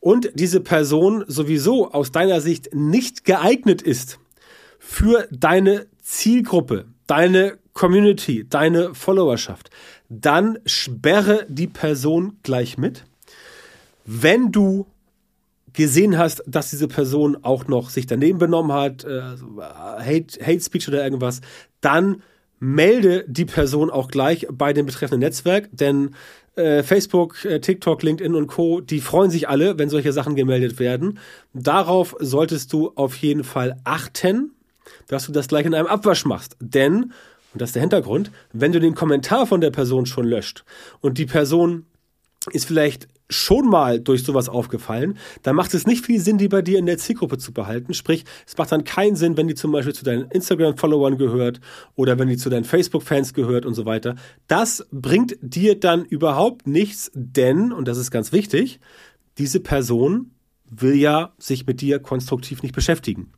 und 0.00 0.30
diese 0.34 0.60
Person 0.60 1.24
sowieso 1.28 1.90
aus 1.90 2.12
deiner 2.12 2.40
Sicht 2.40 2.74
nicht 2.74 3.24
geeignet 3.24 3.82
ist 3.82 4.18
für 4.78 5.26
deine 5.30 5.86
Zielgruppe, 6.02 6.84
deine 7.06 7.58
Community, 7.72 8.46
deine 8.48 8.94
Followerschaft, 8.94 9.70
dann 10.08 10.58
sperre 10.66 11.46
die 11.48 11.66
Person 11.66 12.38
gleich 12.42 12.78
mit. 12.78 13.04
Wenn 14.04 14.52
du 14.52 14.86
gesehen 15.72 16.16
hast, 16.16 16.42
dass 16.46 16.70
diese 16.70 16.88
Person 16.88 17.36
auch 17.42 17.66
noch 17.66 17.90
sich 17.90 18.06
daneben 18.06 18.38
benommen 18.38 18.72
hat, 18.72 19.04
äh, 19.04 19.20
Hate, 19.58 20.38
Hate 20.44 20.60
Speech 20.60 20.88
oder 20.88 21.02
irgendwas, 21.02 21.40
dann 21.80 22.22
melde 22.60 23.24
die 23.28 23.44
Person 23.44 23.90
auch 23.90 24.08
gleich 24.08 24.46
bei 24.50 24.72
dem 24.72 24.86
betreffenden 24.86 25.20
Netzwerk, 25.20 25.68
denn 25.72 26.14
äh, 26.56 26.82
Facebook, 26.82 27.44
äh, 27.44 27.60
TikTok, 27.60 28.02
LinkedIn 28.02 28.34
und 28.34 28.46
Co., 28.46 28.80
die 28.80 29.00
freuen 29.00 29.30
sich 29.30 29.48
alle, 29.48 29.78
wenn 29.78 29.90
solche 29.90 30.12
Sachen 30.12 30.36
gemeldet 30.36 30.78
werden. 30.78 31.18
Darauf 31.52 32.16
solltest 32.20 32.72
du 32.72 32.92
auf 32.94 33.16
jeden 33.16 33.44
Fall 33.44 33.76
achten, 33.84 34.52
dass 35.08 35.26
du 35.26 35.32
das 35.32 35.48
gleich 35.48 35.66
in 35.66 35.74
einem 35.74 35.88
Abwasch 35.88 36.24
machst. 36.24 36.56
Denn, 36.60 37.12
und 37.52 37.60
das 37.60 37.70
ist 37.70 37.74
der 37.74 37.82
Hintergrund, 37.82 38.30
wenn 38.52 38.72
du 38.72 38.80
den 38.80 38.94
Kommentar 38.94 39.46
von 39.46 39.60
der 39.60 39.70
Person 39.70 40.06
schon 40.06 40.26
löscht 40.26 40.64
und 41.00 41.18
die 41.18 41.26
Person 41.26 41.86
ist 42.52 42.66
vielleicht 42.66 43.08
schon 43.30 43.68
mal 43.68 44.00
durch 44.00 44.22
sowas 44.22 44.48
aufgefallen, 44.48 45.18
dann 45.42 45.56
macht 45.56 45.74
es 45.74 45.86
nicht 45.86 46.04
viel 46.04 46.20
Sinn, 46.20 46.38
die 46.38 46.48
bei 46.48 46.62
dir 46.62 46.78
in 46.78 46.86
der 46.86 46.98
Zielgruppe 46.98 47.38
zu 47.38 47.52
behalten. 47.52 47.94
Sprich, 47.94 48.24
es 48.46 48.56
macht 48.56 48.72
dann 48.72 48.84
keinen 48.84 49.16
Sinn, 49.16 49.36
wenn 49.36 49.48
die 49.48 49.54
zum 49.54 49.72
Beispiel 49.72 49.94
zu 49.94 50.04
deinen 50.04 50.30
Instagram-Followern 50.30 51.16
gehört 51.16 51.60
oder 51.96 52.18
wenn 52.18 52.28
die 52.28 52.36
zu 52.36 52.50
deinen 52.50 52.64
Facebook-Fans 52.64 53.34
gehört 53.34 53.66
und 53.66 53.74
so 53.74 53.86
weiter. 53.86 54.16
Das 54.46 54.86
bringt 54.90 55.36
dir 55.40 55.78
dann 55.78 56.04
überhaupt 56.04 56.66
nichts, 56.66 57.10
denn, 57.14 57.72
und 57.72 57.88
das 57.88 57.98
ist 57.98 58.10
ganz 58.10 58.32
wichtig, 58.32 58.80
diese 59.38 59.60
Person 59.60 60.30
will 60.70 60.94
ja 60.94 61.32
sich 61.38 61.66
mit 61.66 61.80
dir 61.80 61.98
konstruktiv 62.00 62.62
nicht 62.62 62.74
beschäftigen. 62.74 63.32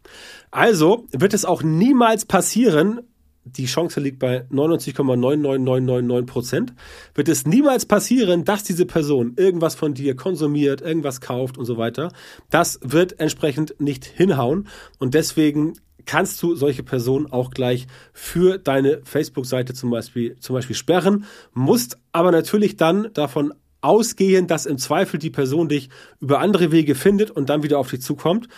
Also 0.50 1.06
wird 1.12 1.34
es 1.34 1.44
auch 1.44 1.62
niemals 1.62 2.24
passieren, 2.24 3.00
die 3.46 3.66
Chance 3.66 4.00
liegt 4.00 4.18
bei 4.18 4.44
99,99999 4.50 6.26
Prozent, 6.26 6.74
wird 7.14 7.28
es 7.28 7.46
niemals 7.46 7.86
passieren, 7.86 8.44
dass 8.44 8.64
diese 8.64 8.86
Person 8.86 9.34
irgendwas 9.36 9.74
von 9.74 9.94
dir 9.94 10.16
konsumiert, 10.16 10.80
irgendwas 10.80 11.20
kauft 11.20 11.56
und 11.56 11.64
so 11.64 11.78
weiter. 11.78 12.12
Das 12.50 12.80
wird 12.82 13.20
entsprechend 13.20 13.80
nicht 13.80 14.04
hinhauen 14.04 14.68
und 14.98 15.14
deswegen 15.14 15.74
kannst 16.04 16.42
du 16.42 16.54
solche 16.54 16.82
Personen 16.82 17.30
auch 17.30 17.50
gleich 17.50 17.86
für 18.12 18.58
deine 18.58 19.00
Facebook-Seite 19.04 19.74
zum 19.74 19.90
Beispiel, 19.90 20.36
zum 20.38 20.54
Beispiel 20.54 20.76
sperren, 20.76 21.24
musst 21.52 21.98
aber 22.12 22.30
natürlich 22.30 22.76
dann 22.76 23.08
davon 23.12 23.52
ausgehen, 23.80 24.46
dass 24.46 24.66
im 24.66 24.78
Zweifel 24.78 25.18
die 25.18 25.30
Person 25.30 25.68
dich 25.68 25.90
über 26.20 26.40
andere 26.40 26.72
Wege 26.72 26.94
findet 26.94 27.30
und 27.30 27.50
dann 27.50 27.62
wieder 27.62 27.78
auf 27.78 27.90
dich 27.90 28.02
zukommt. 28.02 28.48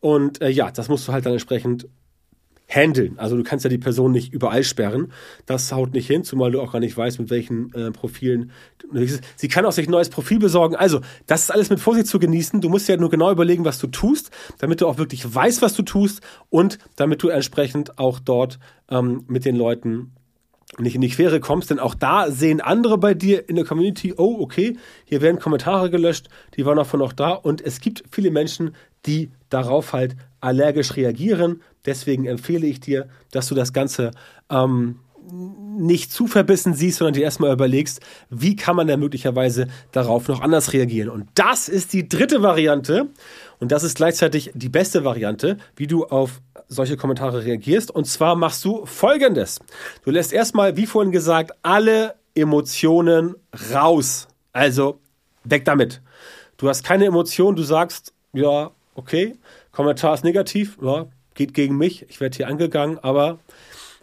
Und 0.00 0.40
äh, 0.40 0.48
ja, 0.50 0.70
das 0.70 0.88
musst 0.88 1.08
du 1.08 1.12
halt 1.12 1.26
dann 1.26 1.32
entsprechend 1.32 1.88
handeln. 2.68 3.18
Also 3.18 3.36
du 3.36 3.42
kannst 3.42 3.64
ja 3.64 3.70
die 3.70 3.78
Person 3.78 4.12
nicht 4.12 4.32
überall 4.32 4.62
sperren. 4.62 5.12
Das 5.46 5.72
haut 5.72 5.94
nicht 5.94 6.06
hin, 6.06 6.22
zumal 6.22 6.52
du 6.52 6.60
auch 6.60 6.72
gar 6.72 6.80
nicht 6.80 6.96
weißt, 6.96 7.18
mit 7.18 7.30
welchen 7.30 7.72
äh, 7.72 7.90
Profilen. 7.90 8.52
Sie 9.36 9.48
kann 9.48 9.64
auch 9.64 9.72
sich 9.72 9.88
ein 9.88 9.90
neues 9.90 10.10
Profil 10.10 10.38
besorgen. 10.38 10.76
Also, 10.76 11.00
das 11.26 11.42
ist 11.42 11.50
alles 11.50 11.70
mit 11.70 11.80
Vorsicht 11.80 12.06
zu 12.06 12.18
genießen. 12.18 12.60
Du 12.60 12.68
musst 12.68 12.88
ja 12.88 12.96
nur 12.96 13.10
genau 13.10 13.32
überlegen, 13.32 13.64
was 13.64 13.78
du 13.78 13.86
tust, 13.86 14.30
damit 14.58 14.80
du 14.80 14.86
auch 14.86 14.98
wirklich 14.98 15.34
weißt, 15.34 15.62
was 15.62 15.74
du 15.74 15.82
tust 15.82 16.20
und 16.50 16.78
damit 16.96 17.22
du 17.22 17.28
entsprechend 17.28 17.98
auch 17.98 18.18
dort 18.20 18.58
ähm, 18.90 19.24
mit 19.28 19.44
den 19.44 19.56
Leuten 19.56 20.12
nicht 20.78 20.94
in 20.94 21.00
die 21.00 21.08
Quere 21.08 21.40
kommst, 21.40 21.70
denn 21.70 21.78
auch 21.78 21.94
da 21.94 22.30
sehen 22.30 22.60
andere 22.60 22.98
bei 22.98 23.14
dir 23.14 23.48
in 23.48 23.56
der 23.56 23.64
Community, 23.64 24.14
oh, 24.16 24.36
okay, 24.40 24.76
hier 25.04 25.22
werden 25.22 25.40
Kommentare 25.40 25.90
gelöscht, 25.90 26.28
die 26.56 26.66
waren 26.66 26.76
davon 26.76 27.00
noch 27.00 27.12
da 27.12 27.32
und 27.32 27.60
es 27.60 27.80
gibt 27.80 28.04
viele 28.10 28.30
Menschen, 28.30 28.74
die 29.06 29.30
darauf 29.48 29.92
halt 29.92 30.16
allergisch 30.40 30.96
reagieren. 30.96 31.62
Deswegen 31.86 32.26
empfehle 32.26 32.66
ich 32.66 32.80
dir, 32.80 33.08
dass 33.30 33.48
du 33.48 33.54
das 33.54 33.72
Ganze 33.72 34.10
ähm, 34.50 35.00
nicht 35.78 36.12
zu 36.12 36.26
verbissen 36.26 36.74
siehst, 36.74 36.98
sondern 36.98 37.14
dir 37.14 37.24
erstmal 37.24 37.52
überlegst, 37.52 38.00
wie 38.30 38.56
kann 38.56 38.76
man 38.76 38.86
da 38.86 38.96
möglicherweise 38.96 39.68
darauf 39.92 40.28
noch 40.28 40.40
anders 40.40 40.72
reagieren. 40.72 41.10
Und 41.10 41.28
das 41.34 41.68
ist 41.68 41.92
die 41.92 42.08
dritte 42.08 42.42
Variante 42.42 43.08
und 43.58 43.72
das 43.72 43.82
ist 43.82 43.96
gleichzeitig 43.96 44.50
die 44.54 44.68
beste 44.68 45.04
Variante, 45.04 45.58
wie 45.76 45.86
du 45.86 46.04
auf 46.04 46.40
solche 46.68 46.96
Kommentare 46.96 47.44
reagierst. 47.44 47.90
Und 47.90 48.04
zwar 48.04 48.36
machst 48.36 48.64
du 48.64 48.86
Folgendes. 48.86 49.58
Du 50.04 50.10
lässt 50.10 50.32
erstmal, 50.32 50.76
wie 50.76 50.86
vorhin 50.86 51.12
gesagt, 51.12 51.52
alle 51.62 52.14
Emotionen 52.34 53.34
raus. 53.72 54.28
Also 54.52 55.00
weg 55.44 55.64
damit. 55.64 56.00
Du 56.56 56.68
hast 56.68 56.84
keine 56.84 57.06
Emotionen, 57.06 57.56
du 57.56 57.62
sagst, 57.62 58.12
ja, 58.32 58.70
okay, 58.94 59.36
Kommentar 59.72 60.14
ist 60.14 60.24
negativ, 60.24 60.76
ja, 60.82 61.06
geht 61.34 61.54
gegen 61.54 61.76
mich, 61.76 62.04
ich 62.08 62.20
werde 62.20 62.36
hier 62.36 62.48
angegangen, 62.48 62.98
aber 62.98 63.38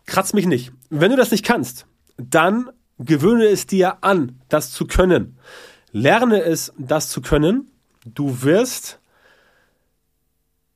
kratz 0.06 0.34
mich 0.34 0.48
nicht. 0.48 0.72
Wenn 0.90 1.12
du 1.12 1.18
das 1.18 1.32
nicht 1.32 1.46
kannst, 1.46 1.86
dann 2.18 2.70
gewöhne 2.98 3.46
es 3.46 3.68
dir 3.68 4.04
an, 4.04 4.40
das 4.48 4.72
zu 4.72 4.88
können. 4.88 5.38
Lerne 5.92 6.44
es, 6.44 6.74
das 6.78 7.10
zu 7.10 7.22
können. 7.22 7.72
Du 8.06 8.42
wirst 8.44 9.00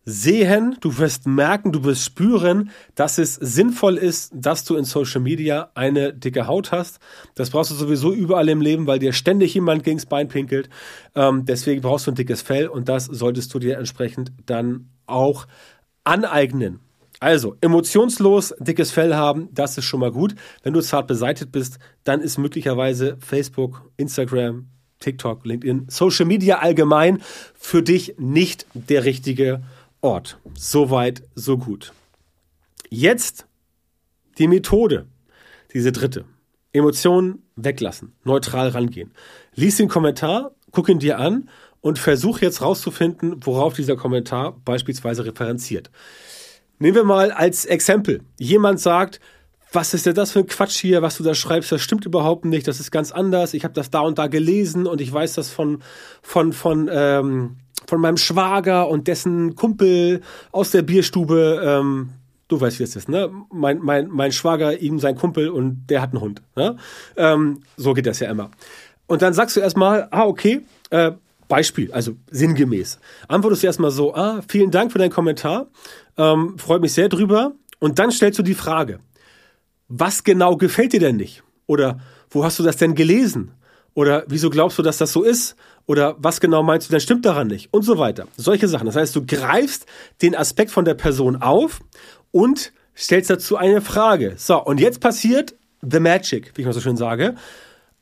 sehen, 0.06 0.78
du 0.82 0.98
wirst 0.98 1.28
merken, 1.28 1.72
du 1.72 1.84
wirst 1.84 2.04
spüren, 2.04 2.72
dass 2.96 3.18
es 3.18 3.36
sinnvoll 3.36 3.98
ist, 3.98 4.32
dass 4.34 4.64
du 4.64 4.76
in 4.76 4.86
Social 4.86 5.22
Media 5.22 5.72
eine 5.76 6.14
dicke 6.14 6.48
Haut 6.48 6.72
hast. 6.72 7.00
Das 7.36 7.52
brauchst 7.52 7.72
du 7.72 7.76
sowieso 7.76 8.14
überall 8.14 8.50
im 8.50 8.62
Leben, 8.62 8.88
weil 8.88 9.00
dir 9.00 9.14
ständig 9.14 9.54
jemand 9.54 9.84
gegens 9.84 10.06
Bein 10.06 10.28
pinkelt. 10.28 10.70
Ähm, 11.16 11.46
deswegen 11.46 11.82
brauchst 11.82 12.08
du 12.08 12.12
ein 12.12 12.16
dickes 12.16 12.42
Fell 12.42 12.68
und 12.68 12.90
das 12.90 13.06
solltest 13.06 13.54
du 13.54 13.60
dir 13.60 13.78
entsprechend 13.78 14.32
dann 14.46 14.90
auch 15.06 15.48
aneignen. 16.04 16.80
Also, 17.20 17.58
emotionslos 17.60 18.56
dickes 18.60 18.92
Fell 18.92 19.14
haben, 19.14 19.50
das 19.52 19.78
ist 19.78 19.86
schon 19.86 20.00
mal 20.00 20.12
gut. 20.12 20.36
Wenn 20.64 20.74
du 20.74 20.82
zart 20.82 21.08
beseitigt 21.08 21.52
bist, 21.52 21.78
dann 22.06 22.22
ist 22.22 22.38
möglicherweise 22.38 23.18
Facebook, 23.20 23.92
Instagram, 23.98 24.70
TikTok, 25.00 25.46
LinkedIn, 25.46 25.88
Social 25.90 26.26
Media 26.26 26.60
allgemein 26.60 27.22
für 27.56 27.84
dich 27.84 28.16
nicht 28.18 28.66
der 28.74 29.04
richtige 29.04 29.54
Ort. 29.56 29.64
Soweit, 30.54 31.24
so 31.36 31.58
gut. 31.58 31.94
Jetzt 32.90 33.48
die 34.38 34.48
Methode, 34.48 35.08
diese 35.74 35.92
dritte. 35.92 36.26
Emotionen 36.72 37.44
weglassen, 37.56 38.14
neutral 38.24 38.70
rangehen. 38.70 39.12
Lies 39.56 39.78
den 39.78 39.90
Kommentar, 39.90 40.52
guck 40.72 40.88
ihn 40.88 41.00
dir 41.00 41.18
an 41.18 41.50
und 41.82 42.00
versuch 42.00 42.40
jetzt 42.40 42.62
rauszufinden, 42.62 43.46
worauf 43.46 43.74
dieser 43.74 43.96
Kommentar 43.96 44.58
beispielsweise 44.64 45.26
referenziert. 45.26 45.90
Nehmen 46.78 46.96
wir 46.96 47.04
mal 47.04 47.32
als 47.32 47.66
Exempel. 47.66 48.22
Jemand 48.38 48.80
sagt, 48.80 49.20
was 49.72 49.94
ist 49.94 50.06
denn 50.06 50.16
das 50.16 50.32
für 50.32 50.40
ein 50.40 50.48
Quatsch 50.48 50.78
hier, 50.80 51.02
was 51.02 51.18
du 51.18 51.24
da 51.24 51.36
schreibst, 51.36 51.72
das 51.72 51.82
stimmt 51.82 52.06
überhaupt 52.06 52.46
nicht, 52.46 52.68
das 52.68 52.80
ist 52.80 52.92
ganz 52.92 53.12
anders. 53.12 53.54
Ich 53.54 53.64
habe 53.64 53.74
das 53.74 53.92
da 53.92 54.00
und 54.00 54.18
da 54.18 54.28
gelesen 54.28 54.88
und 54.88 55.02
ich 55.02 55.12
weiß 55.12 55.34
das 55.34 55.52
von, 55.52 55.84
von, 56.22 56.54
von, 56.54 56.90
ähm, 56.92 57.58
von 57.88 58.02
meinem 58.02 58.18
Schwager 58.18 58.90
und 58.90 59.08
dessen 59.08 59.56
Kumpel 59.56 60.22
aus 60.52 60.72
der 60.72 60.82
Bierstube. 60.82 61.62
Ähm, 61.64 62.10
du 62.48 62.60
weißt, 62.60 62.80
wie 62.80 62.84
es 62.84 62.96
ist, 62.96 63.10
ne? 63.10 63.30
Mein, 63.52 63.80
mein, 63.80 64.08
mein 64.08 64.32
Schwager, 64.32 64.80
ihm 64.80 65.00
sein 65.00 65.16
Kumpel 65.16 65.50
und 65.50 65.86
der 65.88 66.02
hat 66.02 66.12
einen 66.12 66.22
Hund. 66.22 66.42
Ne? 66.56 66.78
Ähm, 67.16 67.62
so 67.78 67.94
geht 67.94 68.08
das 68.08 68.20
ja 68.20 68.30
immer. 68.30 68.50
Und 69.06 69.22
dann 69.22 69.34
sagst 69.34 69.56
du 69.56 69.60
erstmal, 69.60 70.08
ah, 70.12 70.26
okay, 70.26 70.62
äh, 70.90 71.12
Beispiel, 71.48 71.92
also 71.92 72.16
sinngemäß. 72.30 73.00
Antwortest 73.28 73.64
du 73.64 73.68
erstmal 73.68 73.92
so, 73.92 74.14
ah, 74.14 74.42
vielen 74.48 74.72
Dank 74.72 74.92
für 74.92 75.00
deinen 75.00 75.12
Kommentar, 75.12 75.68
ähm, 76.18 76.58
freut 76.58 76.82
mich 76.82 76.94
sehr 76.94 77.10
drüber. 77.10 77.54
Und 77.80 77.98
dann 77.98 78.12
stellst 78.12 78.38
du 78.38 78.44
die 78.44 78.54
Frage, 78.54 79.00
was 79.90 80.24
genau 80.24 80.56
gefällt 80.56 80.94
dir 80.94 81.00
denn 81.00 81.18
nicht? 81.18 81.44
Oder 81.68 82.00
wo 82.30 82.44
hast 82.44 82.60
du 82.60 82.64
das 82.64 82.78
denn 82.78 82.96
gelesen? 82.96 83.52
Oder 83.96 84.24
wieso 84.28 84.50
glaubst 84.50 84.78
du, 84.78 84.84
dass 84.84 84.98
das 84.98 85.12
so 85.12 85.24
ist? 85.24 85.56
Oder 85.88 86.16
was 86.20 86.40
genau 86.40 86.64
meinst 86.64 86.88
du 86.88 86.92
denn 86.92 87.02
stimmt 87.02 87.26
daran 87.26 87.48
nicht? 87.48 87.74
Und 87.74 87.82
so 87.82 87.98
weiter. 87.98 88.28
Solche 88.38 88.68
Sachen. 88.68 88.86
Das 88.86 88.96
heißt, 88.96 89.16
du 89.16 89.26
greifst 89.26 89.88
den 90.22 90.36
Aspekt 90.36 90.72
von 90.72 90.86
der 90.86 90.94
Person 90.94 91.42
auf 91.42 91.82
und 92.32 92.72
stellst 92.96 93.30
dazu 93.30 93.58
eine 93.58 93.82
Frage. 93.82 94.36
So, 94.38 94.64
und 94.64 94.80
jetzt 94.80 95.02
passiert 95.02 95.56
the 95.82 96.00
magic, 96.00 96.52
wie 96.56 96.62
ich 96.62 96.68
mal 96.68 96.74
so 96.74 96.82
schön 96.82 96.98
sage. 96.98 97.36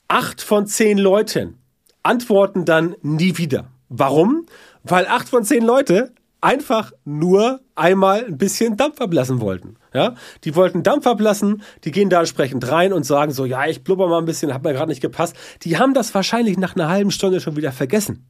Acht 0.08 0.42
von 0.42 0.68
zehn 0.68 0.98
Leuten 0.98 1.58
antworten 2.04 2.66
dann 2.66 2.96
nie 3.02 3.38
wieder. 3.38 3.70
Warum? 3.90 4.46
Weil 4.84 5.08
acht 5.08 5.30
von 5.30 5.44
zehn 5.44 5.64
Leute 5.64 6.12
einfach 6.42 6.92
nur 7.06 7.62
einmal 7.76 8.26
ein 8.26 8.38
bisschen 8.38 8.78
Dampf 8.78 9.02
ablassen 9.02 9.42
wollten. 9.42 9.78
Ja, 9.94 10.16
die 10.44 10.56
wollten 10.56 10.84
Dampf 10.84 11.08
ablassen, 11.08 11.64
die 11.84 11.92
gehen 11.92 12.10
da 12.10 12.20
entsprechend 12.20 12.70
rein 12.70 12.94
und 12.94 13.04
sagen 13.04 13.32
so, 13.32 13.46
ja, 13.46 13.66
ich 13.66 13.84
blubber 13.84 14.08
mal 14.08 14.20
ein 14.20 14.26
bisschen, 14.26 14.54
hat 14.54 14.64
mir 14.64 14.74
gerade 14.74 14.90
nicht 14.90 15.02
gepasst. 15.02 15.36
Die 15.64 15.78
haben 15.78 15.94
das 15.94 16.14
wahrscheinlich 16.14 16.58
nach 16.58 16.76
einer 16.76 16.90
halben 16.90 17.12
Stunde 17.12 17.42
schon 17.42 17.56
wieder 17.56 17.72
vergessen. 17.72 18.28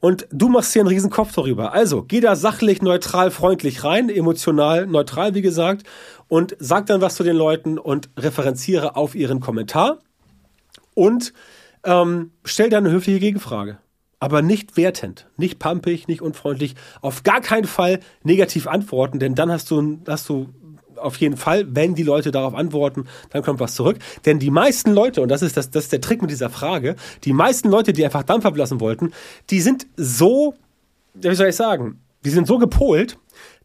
Und 0.00 0.26
du 0.30 0.48
machst 0.48 0.72
hier 0.72 0.82
einen 0.82 0.88
riesen 0.88 1.10
Kopf 1.10 1.32
darüber. 1.32 1.72
Also, 1.72 2.02
geh 2.02 2.20
da 2.20 2.36
sachlich, 2.36 2.82
neutral, 2.82 3.30
freundlich 3.30 3.82
rein, 3.82 4.10
emotional, 4.10 4.86
neutral, 4.86 5.34
wie 5.34 5.42
gesagt, 5.42 5.86
und 6.28 6.56
sag 6.58 6.86
dann 6.86 7.00
was 7.00 7.14
zu 7.14 7.24
den 7.24 7.36
Leuten 7.36 7.78
und 7.78 8.10
referenziere 8.16 8.96
auf 8.96 9.14
ihren 9.14 9.40
Kommentar. 9.40 9.98
Und 10.94 11.32
ähm, 11.84 12.32
stell 12.44 12.68
dann 12.68 12.84
eine 12.84 12.94
höfliche 12.94 13.20
Gegenfrage. 13.20 13.78
Aber 14.18 14.40
nicht 14.40 14.76
wertend, 14.76 15.28
nicht 15.36 15.58
pumpig, 15.58 16.08
nicht 16.08 16.22
unfreundlich, 16.22 16.74
auf 17.02 17.22
gar 17.22 17.40
keinen 17.40 17.66
Fall 17.66 18.00
negativ 18.22 18.66
antworten, 18.66 19.18
denn 19.18 19.34
dann 19.34 19.50
hast 19.50 19.70
du, 19.70 19.98
hast 20.06 20.28
du 20.28 20.48
auf 20.96 21.16
jeden 21.16 21.36
Fall, 21.36 21.66
wenn 21.74 21.94
die 21.94 22.02
Leute 22.02 22.30
darauf 22.30 22.54
antworten, 22.54 23.06
dann 23.30 23.42
kommt 23.42 23.60
was 23.60 23.74
zurück. 23.74 23.98
Denn 24.24 24.38
die 24.38 24.50
meisten 24.50 24.92
Leute, 24.92 25.20
und 25.20 25.28
das 25.28 25.42
ist, 25.42 25.56
das, 25.56 25.70
das 25.70 25.84
ist 25.84 25.92
der 25.92 26.00
Trick 26.00 26.22
mit 26.22 26.30
dieser 26.30 26.50
Frage, 26.50 26.96
die 27.24 27.32
meisten 27.32 27.68
Leute, 27.68 27.92
die 27.92 28.04
einfach 28.04 28.22
Dampf 28.22 28.46
ablassen 28.46 28.80
wollten, 28.80 29.12
die 29.50 29.60
sind 29.60 29.86
so, 29.96 30.54
wie 31.14 31.34
soll 31.34 31.48
ich 31.48 31.56
sagen, 31.56 32.00
die 32.24 32.30
sind 32.30 32.46
so 32.46 32.58
gepolt, 32.58 33.18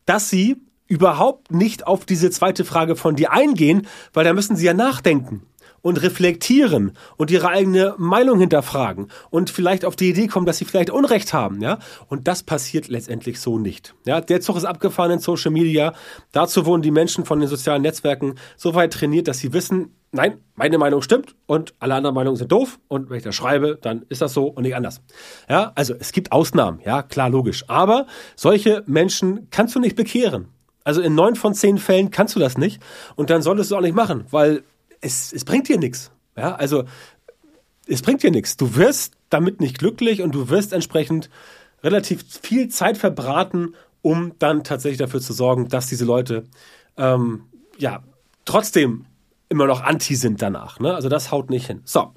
dass 0.05 0.29
sie 0.29 0.57
überhaupt 0.87 1.51
nicht 1.51 1.87
auf 1.87 2.05
diese 2.05 2.29
zweite 2.31 2.65
Frage 2.65 2.95
von 2.95 3.15
dir 3.15 3.31
eingehen, 3.31 3.87
weil 4.13 4.25
da 4.25 4.33
müssen 4.33 4.57
sie 4.57 4.65
ja 4.65 4.73
nachdenken 4.73 5.43
und 5.81 6.01
reflektieren 6.01 6.93
und 7.17 7.31
ihre 7.31 7.49
eigene 7.49 7.95
Meinung 7.97 8.39
hinterfragen 8.39 9.07
und 9.29 9.49
vielleicht 9.49 9.85
auf 9.85 9.95
die 9.95 10.09
Idee 10.09 10.27
kommen, 10.27 10.45
dass 10.45 10.57
sie 10.57 10.65
vielleicht 10.65 10.89
Unrecht 10.89 11.33
haben, 11.33 11.61
ja? 11.61 11.79
Und 12.07 12.27
das 12.27 12.43
passiert 12.43 12.87
letztendlich 12.87 13.39
so 13.39 13.57
nicht. 13.57 13.93
Ja, 14.05 14.21
der 14.21 14.41
Zug 14.41 14.57
ist 14.57 14.65
abgefahren 14.65 15.11
in 15.11 15.19
Social 15.19 15.51
Media. 15.51 15.93
Dazu 16.31 16.65
wurden 16.65 16.81
die 16.81 16.91
Menschen 16.91 17.25
von 17.25 17.39
den 17.39 17.49
sozialen 17.49 17.81
Netzwerken 17.81 18.35
so 18.57 18.75
weit 18.75 18.93
trainiert, 18.93 19.27
dass 19.27 19.39
sie 19.39 19.53
wissen, 19.53 19.95
nein, 20.11 20.37
meine 20.55 20.77
Meinung 20.77 21.01
stimmt 21.01 21.35
und 21.45 21.73
alle 21.79 21.95
anderen 21.95 22.15
Meinungen 22.15 22.37
sind 22.37 22.51
doof 22.51 22.79
und 22.87 23.09
wenn 23.09 23.17
ich 23.17 23.23
das 23.23 23.35
schreibe, 23.35 23.77
dann 23.81 24.05
ist 24.09 24.21
das 24.21 24.33
so 24.33 24.47
und 24.47 24.63
nicht 24.63 24.75
anders. 24.75 25.01
Ja, 25.49 25.71
also 25.75 25.93
es 25.99 26.11
gibt 26.11 26.31
Ausnahmen, 26.31 26.79
ja, 26.85 27.01
klar, 27.01 27.29
logisch. 27.29 27.65
Aber 27.67 28.05
solche 28.35 28.83
Menschen 28.85 29.47
kannst 29.49 29.75
du 29.75 29.79
nicht 29.79 29.95
bekehren. 29.95 30.47
Also 30.83 31.01
in 31.01 31.13
neun 31.15 31.35
von 31.35 31.53
zehn 31.53 31.77
Fällen 31.77 32.09
kannst 32.09 32.35
du 32.35 32.39
das 32.39 32.57
nicht 32.57 32.81
und 33.15 33.29
dann 33.29 33.41
solltest 33.41 33.71
du 33.71 33.75
auch 33.75 33.81
nicht 33.81 33.95
machen, 33.95 34.25
weil 34.31 34.63
es, 35.01 35.33
es 35.33 35.43
bringt 35.43 35.67
dir 35.67 35.77
nichts. 35.77 36.11
Ja, 36.37 36.55
also 36.55 36.85
es 37.87 38.01
bringt 38.01 38.23
dir 38.23 38.31
nichts. 38.31 38.57
Du 38.57 38.75
wirst 38.75 39.13
damit 39.29 39.59
nicht 39.59 39.79
glücklich 39.79 40.21
und 40.21 40.33
du 40.33 40.49
wirst 40.49 40.73
entsprechend 40.73 41.29
relativ 41.83 42.23
viel 42.41 42.69
Zeit 42.69 42.97
verbraten, 42.97 43.75
um 44.01 44.33
dann 44.39 44.63
tatsächlich 44.63 44.99
dafür 44.99 45.21
zu 45.21 45.33
sorgen, 45.33 45.67
dass 45.67 45.87
diese 45.87 46.05
Leute 46.05 46.45
ähm, 46.97 47.45
ja 47.77 48.03
trotzdem 48.45 49.05
immer 49.49 49.67
noch 49.67 49.81
anti 49.81 50.15
sind 50.15 50.41
danach. 50.41 50.79
Ne? 50.79 50.93
Also 50.93 51.09
das 51.09 51.31
haut 51.31 51.49
nicht 51.49 51.67
hin. 51.67 51.81
So, 51.83 52.13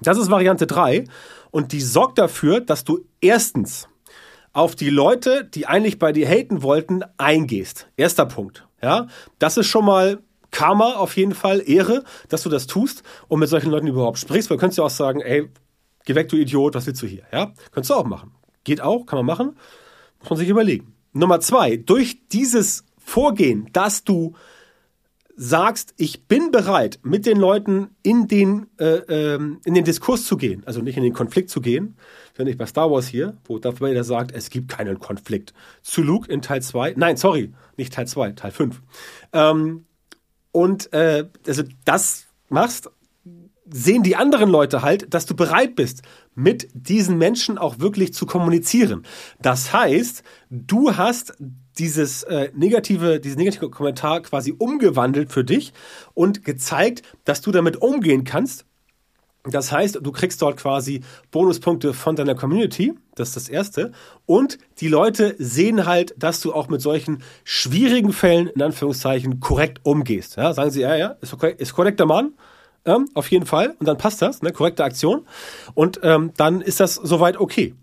das 0.00 0.18
ist 0.18 0.30
Variante 0.30 0.66
3 0.66 1.04
und 1.50 1.72
die 1.72 1.80
sorgt 1.80 2.18
dafür, 2.18 2.60
dass 2.60 2.84
du 2.84 3.04
erstens 3.20 3.88
auf 4.52 4.74
die 4.74 4.90
Leute, 4.90 5.44
die 5.44 5.66
eigentlich 5.66 5.98
bei 5.98 6.12
dir 6.12 6.26
haten 6.26 6.62
wollten, 6.62 7.02
eingehst. 7.18 7.88
Erster 7.96 8.24
Punkt. 8.24 8.66
Ja, 8.82 9.06
das 9.38 9.56
ist 9.56 9.66
schon 9.66 9.84
mal 9.84 10.22
Karma 10.56 10.94
auf 10.94 11.14
jeden 11.18 11.34
Fall, 11.34 11.62
Ehre, 11.66 12.02
dass 12.30 12.42
du 12.42 12.48
das 12.48 12.66
tust 12.66 13.02
und 13.28 13.40
mit 13.40 13.50
solchen 13.50 13.70
Leuten 13.70 13.88
überhaupt 13.88 14.18
sprichst. 14.18 14.48
Weil 14.48 14.56
du 14.56 14.60
könntest 14.60 14.78
ja 14.78 14.84
auch 14.84 14.90
sagen, 14.90 15.20
ey, 15.20 15.50
geh 16.06 16.14
weg, 16.14 16.30
du 16.30 16.36
Idiot, 16.36 16.74
was 16.74 16.86
willst 16.86 17.02
du 17.02 17.06
hier? 17.06 17.24
Ja, 17.30 17.52
könntest 17.72 17.90
du 17.90 17.94
auch 17.94 18.06
machen. 18.06 18.32
Geht 18.64 18.80
auch, 18.80 19.04
kann 19.04 19.18
man 19.18 19.26
machen. 19.26 19.56
Muss 20.18 20.30
man 20.30 20.38
sich 20.38 20.48
überlegen. 20.48 20.94
Nummer 21.12 21.40
zwei, 21.40 21.76
durch 21.76 22.26
dieses 22.28 22.84
Vorgehen, 22.96 23.68
dass 23.74 24.04
du 24.04 24.32
sagst, 25.36 25.92
ich 25.98 26.24
bin 26.24 26.50
bereit, 26.50 27.00
mit 27.02 27.26
den 27.26 27.36
Leuten 27.36 27.90
in 28.02 28.26
den, 28.26 28.68
äh, 28.78 29.34
ähm, 29.34 29.60
in 29.66 29.74
den 29.74 29.84
Diskurs 29.84 30.24
zu 30.24 30.38
gehen, 30.38 30.62
also 30.64 30.80
nicht 30.80 30.96
in 30.96 31.02
den 31.02 31.12
Konflikt 31.12 31.50
zu 31.50 31.60
gehen, 31.60 31.98
wenn 32.34 32.46
ich 32.46 32.56
bei 32.56 32.64
Star 32.64 32.90
Wars 32.90 33.06
hier, 33.06 33.36
wo 33.44 33.58
Darth 33.58 33.82
Vader 33.82 34.04
sagt, 34.04 34.32
es 34.32 34.48
gibt 34.48 34.68
keinen 34.68 34.98
Konflikt. 34.98 35.52
Zu 35.82 36.02
Luke 36.02 36.32
in 36.32 36.40
Teil 36.40 36.62
2, 36.62 36.94
nein, 36.96 37.18
sorry, 37.18 37.52
nicht 37.76 37.92
Teil 37.92 38.06
2, 38.06 38.32
Teil 38.32 38.52
5. 38.52 38.80
Ähm, 39.34 39.84
und 40.56 40.90
äh, 40.94 41.28
also 41.46 41.64
das 41.84 42.28
machst, 42.48 42.88
sehen 43.70 44.02
die 44.02 44.16
anderen 44.16 44.48
Leute 44.48 44.80
halt, 44.80 45.12
dass 45.12 45.26
du 45.26 45.36
bereit 45.36 45.76
bist, 45.76 46.00
mit 46.34 46.68
diesen 46.72 47.18
Menschen 47.18 47.58
auch 47.58 47.78
wirklich 47.78 48.14
zu 48.14 48.24
kommunizieren. 48.24 49.02
Das 49.38 49.74
heißt, 49.74 50.22
du 50.48 50.96
hast 50.96 51.34
dieses 51.76 52.22
äh, 52.22 52.50
negative, 52.54 53.20
diesen 53.20 53.36
negative 53.36 53.68
Kommentar 53.68 54.22
quasi 54.22 54.54
umgewandelt 54.56 55.30
für 55.30 55.44
dich 55.44 55.74
und 56.14 56.42
gezeigt, 56.42 57.02
dass 57.26 57.42
du 57.42 57.52
damit 57.52 57.76
umgehen 57.82 58.24
kannst 58.24 58.64
das 59.54 59.72
heißt, 59.72 59.98
du 60.02 60.12
kriegst 60.12 60.42
dort 60.42 60.56
quasi 60.56 61.02
Bonuspunkte 61.30 61.94
von 61.94 62.16
deiner 62.16 62.34
Community. 62.34 62.94
Das 63.14 63.28
ist 63.28 63.36
das 63.36 63.48
Erste. 63.48 63.92
Und 64.26 64.58
die 64.78 64.88
Leute 64.88 65.34
sehen 65.38 65.86
halt, 65.86 66.14
dass 66.18 66.40
du 66.40 66.52
auch 66.52 66.68
mit 66.68 66.80
solchen 66.80 67.22
schwierigen 67.44 68.12
Fällen, 68.12 68.48
in 68.48 68.62
Anführungszeichen, 68.62 69.40
korrekt 69.40 69.80
umgehst. 69.84 70.36
Ja, 70.36 70.52
sagen 70.52 70.70
sie, 70.70 70.80
ja, 70.80 70.96
ja, 70.96 71.16
ist, 71.20 71.32
okay, 71.32 71.54
ist 71.56 71.74
korrekter 71.74 72.06
Mann. 72.06 72.34
Ähm, 72.84 73.08
auf 73.14 73.30
jeden 73.30 73.46
Fall. 73.46 73.74
Und 73.78 73.86
dann 73.86 73.98
passt 73.98 74.22
das, 74.22 74.42
ne? 74.42 74.52
korrekte 74.52 74.84
Aktion. 74.84 75.26
Und 75.74 76.00
ähm, 76.02 76.32
dann 76.36 76.60
ist 76.60 76.80
das 76.80 76.94
soweit 76.94 77.36
okay. 77.36 77.74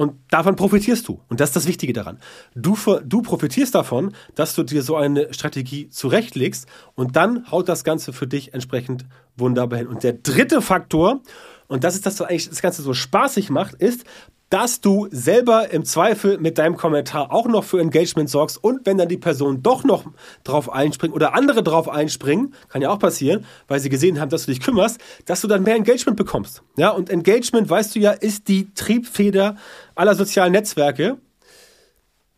Und 0.00 0.14
davon 0.30 0.56
profitierst 0.56 1.06
du. 1.08 1.20
Und 1.28 1.40
das 1.40 1.50
ist 1.50 1.56
das 1.56 1.66
Wichtige 1.66 1.92
daran. 1.92 2.20
Du, 2.54 2.74
du 3.04 3.20
profitierst 3.20 3.74
davon, 3.74 4.14
dass 4.34 4.54
du 4.54 4.62
dir 4.62 4.82
so 4.82 4.96
eine 4.96 5.34
Strategie 5.34 5.90
zurechtlegst 5.90 6.66
und 6.94 7.16
dann 7.16 7.50
haut 7.50 7.68
das 7.68 7.84
Ganze 7.84 8.14
für 8.14 8.26
dich 8.26 8.54
entsprechend 8.54 9.04
wunderbar 9.36 9.78
hin. 9.78 9.88
Und 9.88 10.02
der 10.02 10.14
dritte 10.14 10.62
Faktor, 10.62 11.20
und 11.68 11.84
das 11.84 11.96
ist 11.96 12.06
das, 12.06 12.18
was 12.18 12.30
eigentlich 12.30 12.48
das 12.48 12.62
Ganze 12.62 12.80
so 12.80 12.94
spaßig 12.94 13.50
macht, 13.50 13.74
ist, 13.74 14.06
dass 14.50 14.80
du 14.80 15.08
selber 15.10 15.70
im 15.70 15.84
Zweifel 15.84 16.38
mit 16.38 16.58
deinem 16.58 16.76
Kommentar 16.76 17.32
auch 17.32 17.46
noch 17.46 17.64
für 17.64 17.80
Engagement 17.80 18.28
sorgst 18.28 18.62
und 18.62 18.84
wenn 18.84 18.98
dann 18.98 19.08
die 19.08 19.16
Person 19.16 19.62
doch 19.62 19.84
noch 19.84 20.04
drauf 20.44 20.70
einspringt 20.70 21.14
oder 21.14 21.34
andere 21.34 21.62
drauf 21.62 21.88
einspringen, 21.88 22.52
kann 22.68 22.82
ja 22.82 22.90
auch 22.90 22.98
passieren, 22.98 23.46
weil 23.68 23.78
sie 23.78 23.88
gesehen 23.88 24.20
haben, 24.20 24.28
dass 24.28 24.46
du 24.46 24.52
dich 24.52 24.60
kümmerst, 24.60 25.00
dass 25.24 25.40
du 25.40 25.48
dann 25.48 25.62
mehr 25.62 25.76
Engagement 25.76 26.16
bekommst. 26.16 26.62
Ja, 26.76 26.90
und 26.90 27.10
Engagement, 27.10 27.70
weißt 27.70 27.94
du 27.94 28.00
ja, 28.00 28.10
ist 28.10 28.48
die 28.48 28.74
Triebfeder 28.74 29.56
aller 29.94 30.16
sozialen 30.16 30.52
Netzwerke. 30.52 31.18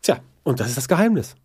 Tja, 0.03 0.19
und 0.43 0.59
das 0.59 0.69
ist 0.69 0.77
das 0.77 0.87
Geheimnis. 0.87 1.35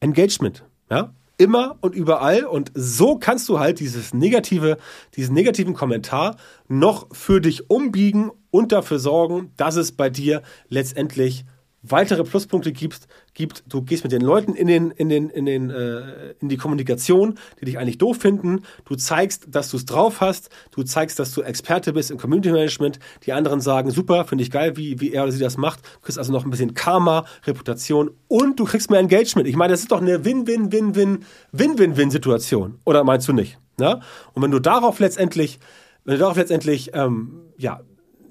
Engagement. 0.00 0.64
Ja, 0.90 1.12
immer 1.38 1.76
und 1.80 1.94
überall. 1.94 2.44
Und 2.44 2.72
so 2.74 3.18
kannst 3.18 3.48
du 3.48 3.58
halt 3.58 3.80
dieses 3.80 4.14
negative, 4.14 4.78
diesen 5.16 5.34
negativen 5.34 5.74
Kommentar 5.74 6.36
noch 6.68 7.14
für 7.14 7.40
dich 7.40 7.70
umbiegen 7.70 8.30
und 8.50 8.72
dafür 8.72 8.98
sorgen, 8.98 9.52
dass 9.56 9.76
es 9.76 9.92
bei 9.92 10.10
dir 10.10 10.42
letztendlich 10.68 11.44
weitere 11.82 12.24
Pluspunkte 12.24 12.72
gibst, 12.72 13.06
gibt, 13.36 13.62
du 13.68 13.82
gehst 13.82 14.02
mit 14.02 14.10
den 14.12 14.22
Leuten 14.22 14.54
in 14.54 14.66
den, 14.66 14.90
in 14.90 15.08
den, 15.08 15.30
in 15.30 15.46
den, 15.46 15.70
äh, 15.70 16.32
in 16.40 16.48
die 16.48 16.56
Kommunikation, 16.56 17.38
die 17.60 17.66
dich 17.66 17.78
eigentlich 17.78 17.98
doof 17.98 18.16
finden. 18.16 18.62
Du 18.84 18.96
zeigst, 18.96 19.46
dass 19.50 19.70
du 19.70 19.76
es 19.76 19.84
drauf 19.84 20.20
hast. 20.20 20.50
Du 20.72 20.82
zeigst, 20.82 21.20
dass 21.20 21.30
du 21.32 21.42
Experte 21.42 21.92
bist 21.92 22.10
im 22.10 22.18
Community 22.18 22.50
Management. 22.50 22.98
Die 23.24 23.32
anderen 23.32 23.60
sagen, 23.60 23.90
super, 23.90 24.24
finde 24.24 24.42
ich 24.42 24.50
geil, 24.50 24.76
wie, 24.76 25.00
wie 25.00 25.12
er 25.12 25.22
oder 25.22 25.30
sie 25.32 25.38
das 25.38 25.56
macht. 25.58 25.84
Du 25.84 26.00
kriegst 26.00 26.18
also 26.18 26.32
noch 26.32 26.44
ein 26.44 26.50
bisschen 26.50 26.74
Karma, 26.74 27.24
Reputation 27.44 28.10
und 28.26 28.58
du 28.58 28.64
kriegst 28.64 28.90
mehr 28.90 28.98
Engagement. 29.00 29.46
Ich 29.46 29.54
meine, 29.56 29.74
das 29.74 29.80
ist 29.80 29.92
doch 29.92 30.00
eine 30.00 30.24
Win-Win-Win-Win-Win-Win-Win-Situation. 30.24 32.78
Oder 32.84 33.04
meinst 33.04 33.28
du 33.28 33.34
nicht? 33.34 33.58
Ja? 33.78 34.00
Und 34.32 34.42
wenn 34.42 34.50
du 34.50 34.60
darauf 34.60 34.98
letztendlich, 34.98 35.60
wenn 36.04 36.14
du 36.14 36.20
darauf 36.20 36.38
letztendlich, 36.38 36.92
ähm, 36.94 37.42
ja, 37.58 37.80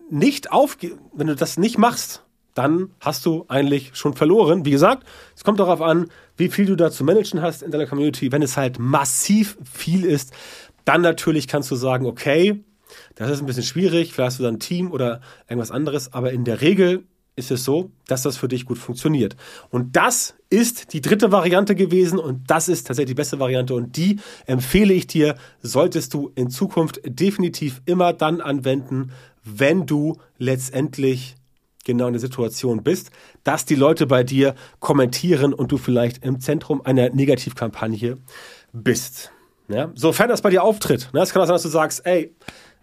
nicht 0.09 0.51
aufge, 0.51 0.97
wenn 1.13 1.27
du 1.27 1.35
das 1.35 1.57
nicht 1.57 1.77
machst, 1.77 2.24
dann 2.55 2.89
hast 2.99 3.25
du 3.25 3.45
eigentlich 3.47 3.91
schon 3.93 4.15
verloren. 4.15 4.65
Wie 4.65 4.71
gesagt, 4.71 5.05
es 5.35 5.43
kommt 5.43 5.59
darauf 5.59 5.81
an, 5.81 6.07
wie 6.37 6.49
viel 6.49 6.65
du 6.65 6.75
da 6.75 6.89
zu 6.89 7.03
managen 7.03 7.41
hast 7.41 7.61
in 7.61 7.69
deiner 7.69 7.85
Community. 7.85 8.31
Wenn 8.31 8.41
es 8.41 8.57
halt 8.57 8.79
massiv 8.79 9.57
viel 9.71 10.03
ist, 10.03 10.33
dann 10.85 11.01
natürlich 11.01 11.47
kannst 11.47 11.69
du 11.69 11.75
sagen, 11.75 12.05
okay, 12.05 12.63
das 13.15 13.29
ist 13.29 13.41
ein 13.41 13.45
bisschen 13.45 13.63
schwierig, 13.63 14.13
vielleicht 14.13 14.31
hast 14.31 14.39
du 14.39 14.43
dann 14.43 14.55
ein 14.55 14.59
Team 14.59 14.91
oder 14.91 15.21
irgendwas 15.47 15.71
anderes, 15.71 16.13
aber 16.13 16.31
in 16.31 16.43
der 16.45 16.61
Regel 16.61 17.05
ist 17.35 17.51
es 17.51 17.65
so, 17.65 17.91
dass 18.07 18.21
das 18.21 18.37
für 18.37 18.47
dich 18.47 18.65
gut 18.65 18.77
funktioniert. 18.77 19.35
Und 19.69 19.97
das 19.97 20.35
ist 20.49 20.93
die 20.93 21.01
dritte 21.01 21.33
Variante 21.33 21.75
gewesen 21.75 22.17
und 22.17 22.49
das 22.49 22.69
ist 22.69 22.87
tatsächlich 22.87 23.11
die 23.11 23.15
beste 23.15 23.39
Variante 23.39 23.73
und 23.75 23.97
die 23.97 24.19
empfehle 24.45 24.93
ich 24.93 25.07
dir, 25.07 25.35
solltest 25.61 26.13
du 26.13 26.31
in 26.35 26.49
Zukunft 26.49 27.01
definitiv 27.03 27.81
immer 27.85 28.13
dann 28.13 28.39
anwenden, 28.39 29.11
wenn 29.43 29.85
du 29.85 30.17
letztendlich 30.37 31.35
genau 31.85 32.07
in 32.07 32.13
der 32.13 32.19
Situation 32.19 32.83
bist, 32.83 33.11
dass 33.45 33.63
die 33.63 33.75
Leute 33.75 34.07
bei 34.07 34.23
dir 34.23 34.55
kommentieren 34.79 35.53
und 35.53 35.71
du 35.71 35.77
vielleicht 35.77 36.25
im 36.25 36.41
Zentrum 36.41 36.81
einer 36.83 37.09
Negativkampagne 37.11 38.17
bist. 38.73 39.31
Ja? 39.69 39.91
Sofern 39.95 40.27
das 40.27 40.41
bei 40.41 40.49
dir 40.49 40.63
auftritt. 40.63 41.09
Ne? 41.13 41.21
Es 41.21 41.31
kann 41.31 41.41
auch 41.41 41.47
sein, 41.47 41.55
dass 41.55 41.63
du 41.63 41.69
sagst, 41.69 42.05
ey, 42.05 42.35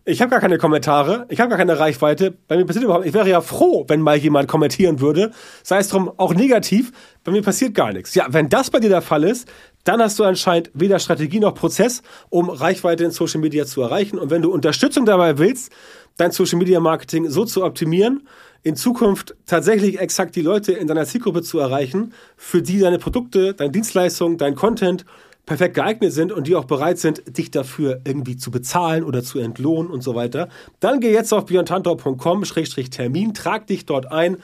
ich 0.04 0.20
habe 0.20 0.30
gar 0.30 0.40
keine 0.40 0.58
Kommentare, 0.58 1.26
ich 1.28 1.38
habe 1.38 1.48
gar 1.50 1.58
keine 1.58 1.78
Reichweite. 1.78 2.36
Bei 2.48 2.56
mir 2.56 2.64
passiert 2.64 2.84
überhaupt, 2.84 3.06
ich 3.06 3.14
wäre 3.14 3.28
ja 3.28 3.40
froh, 3.40 3.84
wenn 3.86 4.00
mal 4.00 4.16
jemand 4.16 4.48
kommentieren 4.48 5.00
würde, 5.00 5.30
sei 5.62 5.78
es 5.78 5.88
drum 5.88 6.10
auch 6.16 6.34
negativ. 6.34 6.90
Bei 7.22 7.30
mir 7.30 7.42
passiert 7.42 7.74
gar 7.74 7.92
nichts. 7.92 8.14
Ja, 8.16 8.26
wenn 8.30 8.48
das 8.48 8.70
bei 8.70 8.80
dir 8.80 8.88
der 8.88 9.02
Fall 9.02 9.22
ist, 9.22 9.48
dann 9.84 10.00
hast 10.00 10.18
du 10.18 10.24
anscheinend 10.24 10.70
weder 10.74 10.98
Strategie 10.98 11.38
noch 11.38 11.54
Prozess, 11.54 12.02
um 12.30 12.50
Reichweite 12.50 13.04
in 13.04 13.12
Social 13.12 13.40
Media 13.40 13.64
zu 13.64 13.80
erreichen. 13.80 14.18
Und 14.18 14.30
wenn 14.30 14.42
du 14.42 14.52
Unterstützung 14.52 15.06
dabei 15.06 15.38
willst, 15.38 15.72
dein 16.16 16.32
Social 16.32 16.58
Media 16.58 16.80
Marketing 16.80 17.30
so 17.30 17.44
zu 17.44 17.64
optimieren, 17.64 18.26
in 18.62 18.76
Zukunft 18.76 19.34
tatsächlich 19.46 19.98
exakt 19.98 20.36
die 20.36 20.42
Leute 20.42 20.72
in 20.72 20.86
deiner 20.86 21.04
Zielgruppe 21.04 21.42
zu 21.42 21.58
erreichen, 21.58 22.12
für 22.36 22.62
die 22.62 22.78
deine 22.78 22.98
Produkte, 22.98 23.54
deine 23.54 23.72
Dienstleistungen, 23.72 24.38
dein 24.38 24.54
Content 24.54 25.04
perfekt 25.46 25.74
geeignet 25.74 26.12
sind 26.12 26.30
und 26.30 26.46
die 26.46 26.54
auch 26.54 26.66
bereit 26.66 26.98
sind, 26.98 27.36
dich 27.36 27.50
dafür 27.50 28.00
irgendwie 28.04 28.36
zu 28.36 28.52
bezahlen 28.52 29.02
oder 29.02 29.24
zu 29.24 29.40
entlohnen 29.40 29.90
und 29.90 30.02
so 30.02 30.14
weiter, 30.14 30.48
dann 30.78 31.00
geh 31.00 31.12
jetzt 31.12 31.32
auf 31.32 31.46
björntantor.com-termin, 31.46 33.34
trag 33.34 33.66
dich 33.66 33.84
dort 33.84 34.12
ein 34.12 34.36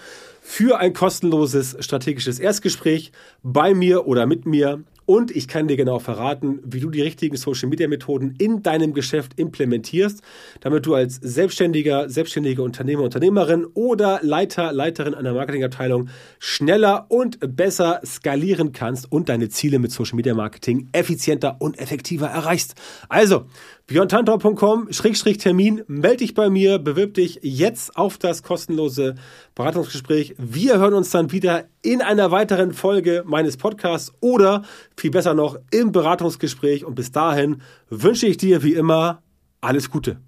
für 0.42 0.78
ein 0.78 0.92
kostenloses 0.94 1.76
strategisches 1.80 2.40
Erstgespräch 2.40 3.12
bei 3.42 3.74
mir 3.74 4.08
oder 4.08 4.26
mit 4.26 4.46
mir 4.46 4.82
und 5.08 5.34
ich 5.34 5.48
kann 5.48 5.68
dir 5.68 5.78
genau 5.78 6.00
verraten, 6.00 6.60
wie 6.66 6.80
du 6.80 6.90
die 6.90 7.00
richtigen 7.00 7.38
Social-Media-Methoden 7.38 8.34
in 8.36 8.62
deinem 8.62 8.92
Geschäft 8.92 9.32
implementierst, 9.38 10.20
damit 10.60 10.84
du 10.84 10.94
als 10.94 11.14
Selbstständiger, 11.14 12.10
selbstständige 12.10 12.62
Unternehmer, 12.62 13.04
Unternehmerin 13.04 13.64
oder 13.72 14.20
Leiter, 14.20 14.70
Leiterin 14.70 15.14
einer 15.14 15.32
Marketingabteilung 15.32 16.10
schneller 16.38 17.06
und 17.08 17.38
besser 17.56 18.02
skalieren 18.04 18.72
kannst 18.72 19.10
und 19.10 19.30
deine 19.30 19.48
Ziele 19.48 19.78
mit 19.78 19.92
Social-Media-Marketing 19.92 20.90
effizienter 20.92 21.56
und 21.58 21.78
effektiver 21.78 22.26
erreichst. 22.26 22.74
Also, 23.08 23.46
björntantor.com-termin, 23.88 25.82
melde 25.86 26.18
dich 26.18 26.34
bei 26.34 26.50
mir, 26.50 26.78
bewirb 26.78 27.14
dich 27.14 27.40
jetzt 27.42 27.96
auf 27.96 28.18
das 28.18 28.42
kostenlose 28.42 29.14
Beratungsgespräch. 29.54 30.34
Wir 30.36 30.78
hören 30.78 30.92
uns 30.92 31.08
dann 31.10 31.32
wieder 31.32 31.64
in 31.80 32.02
einer 32.02 32.30
weiteren 32.30 32.74
Folge 32.74 33.24
meines 33.26 33.56
Podcasts 33.56 34.12
oder 34.20 34.62
viel 34.94 35.10
besser 35.10 35.32
noch 35.32 35.58
im 35.70 35.90
Beratungsgespräch. 35.90 36.84
Und 36.84 36.96
bis 36.96 37.12
dahin 37.12 37.62
wünsche 37.88 38.26
ich 38.26 38.36
dir 38.36 38.62
wie 38.62 38.74
immer 38.74 39.22
alles 39.62 39.90
Gute. 39.90 40.18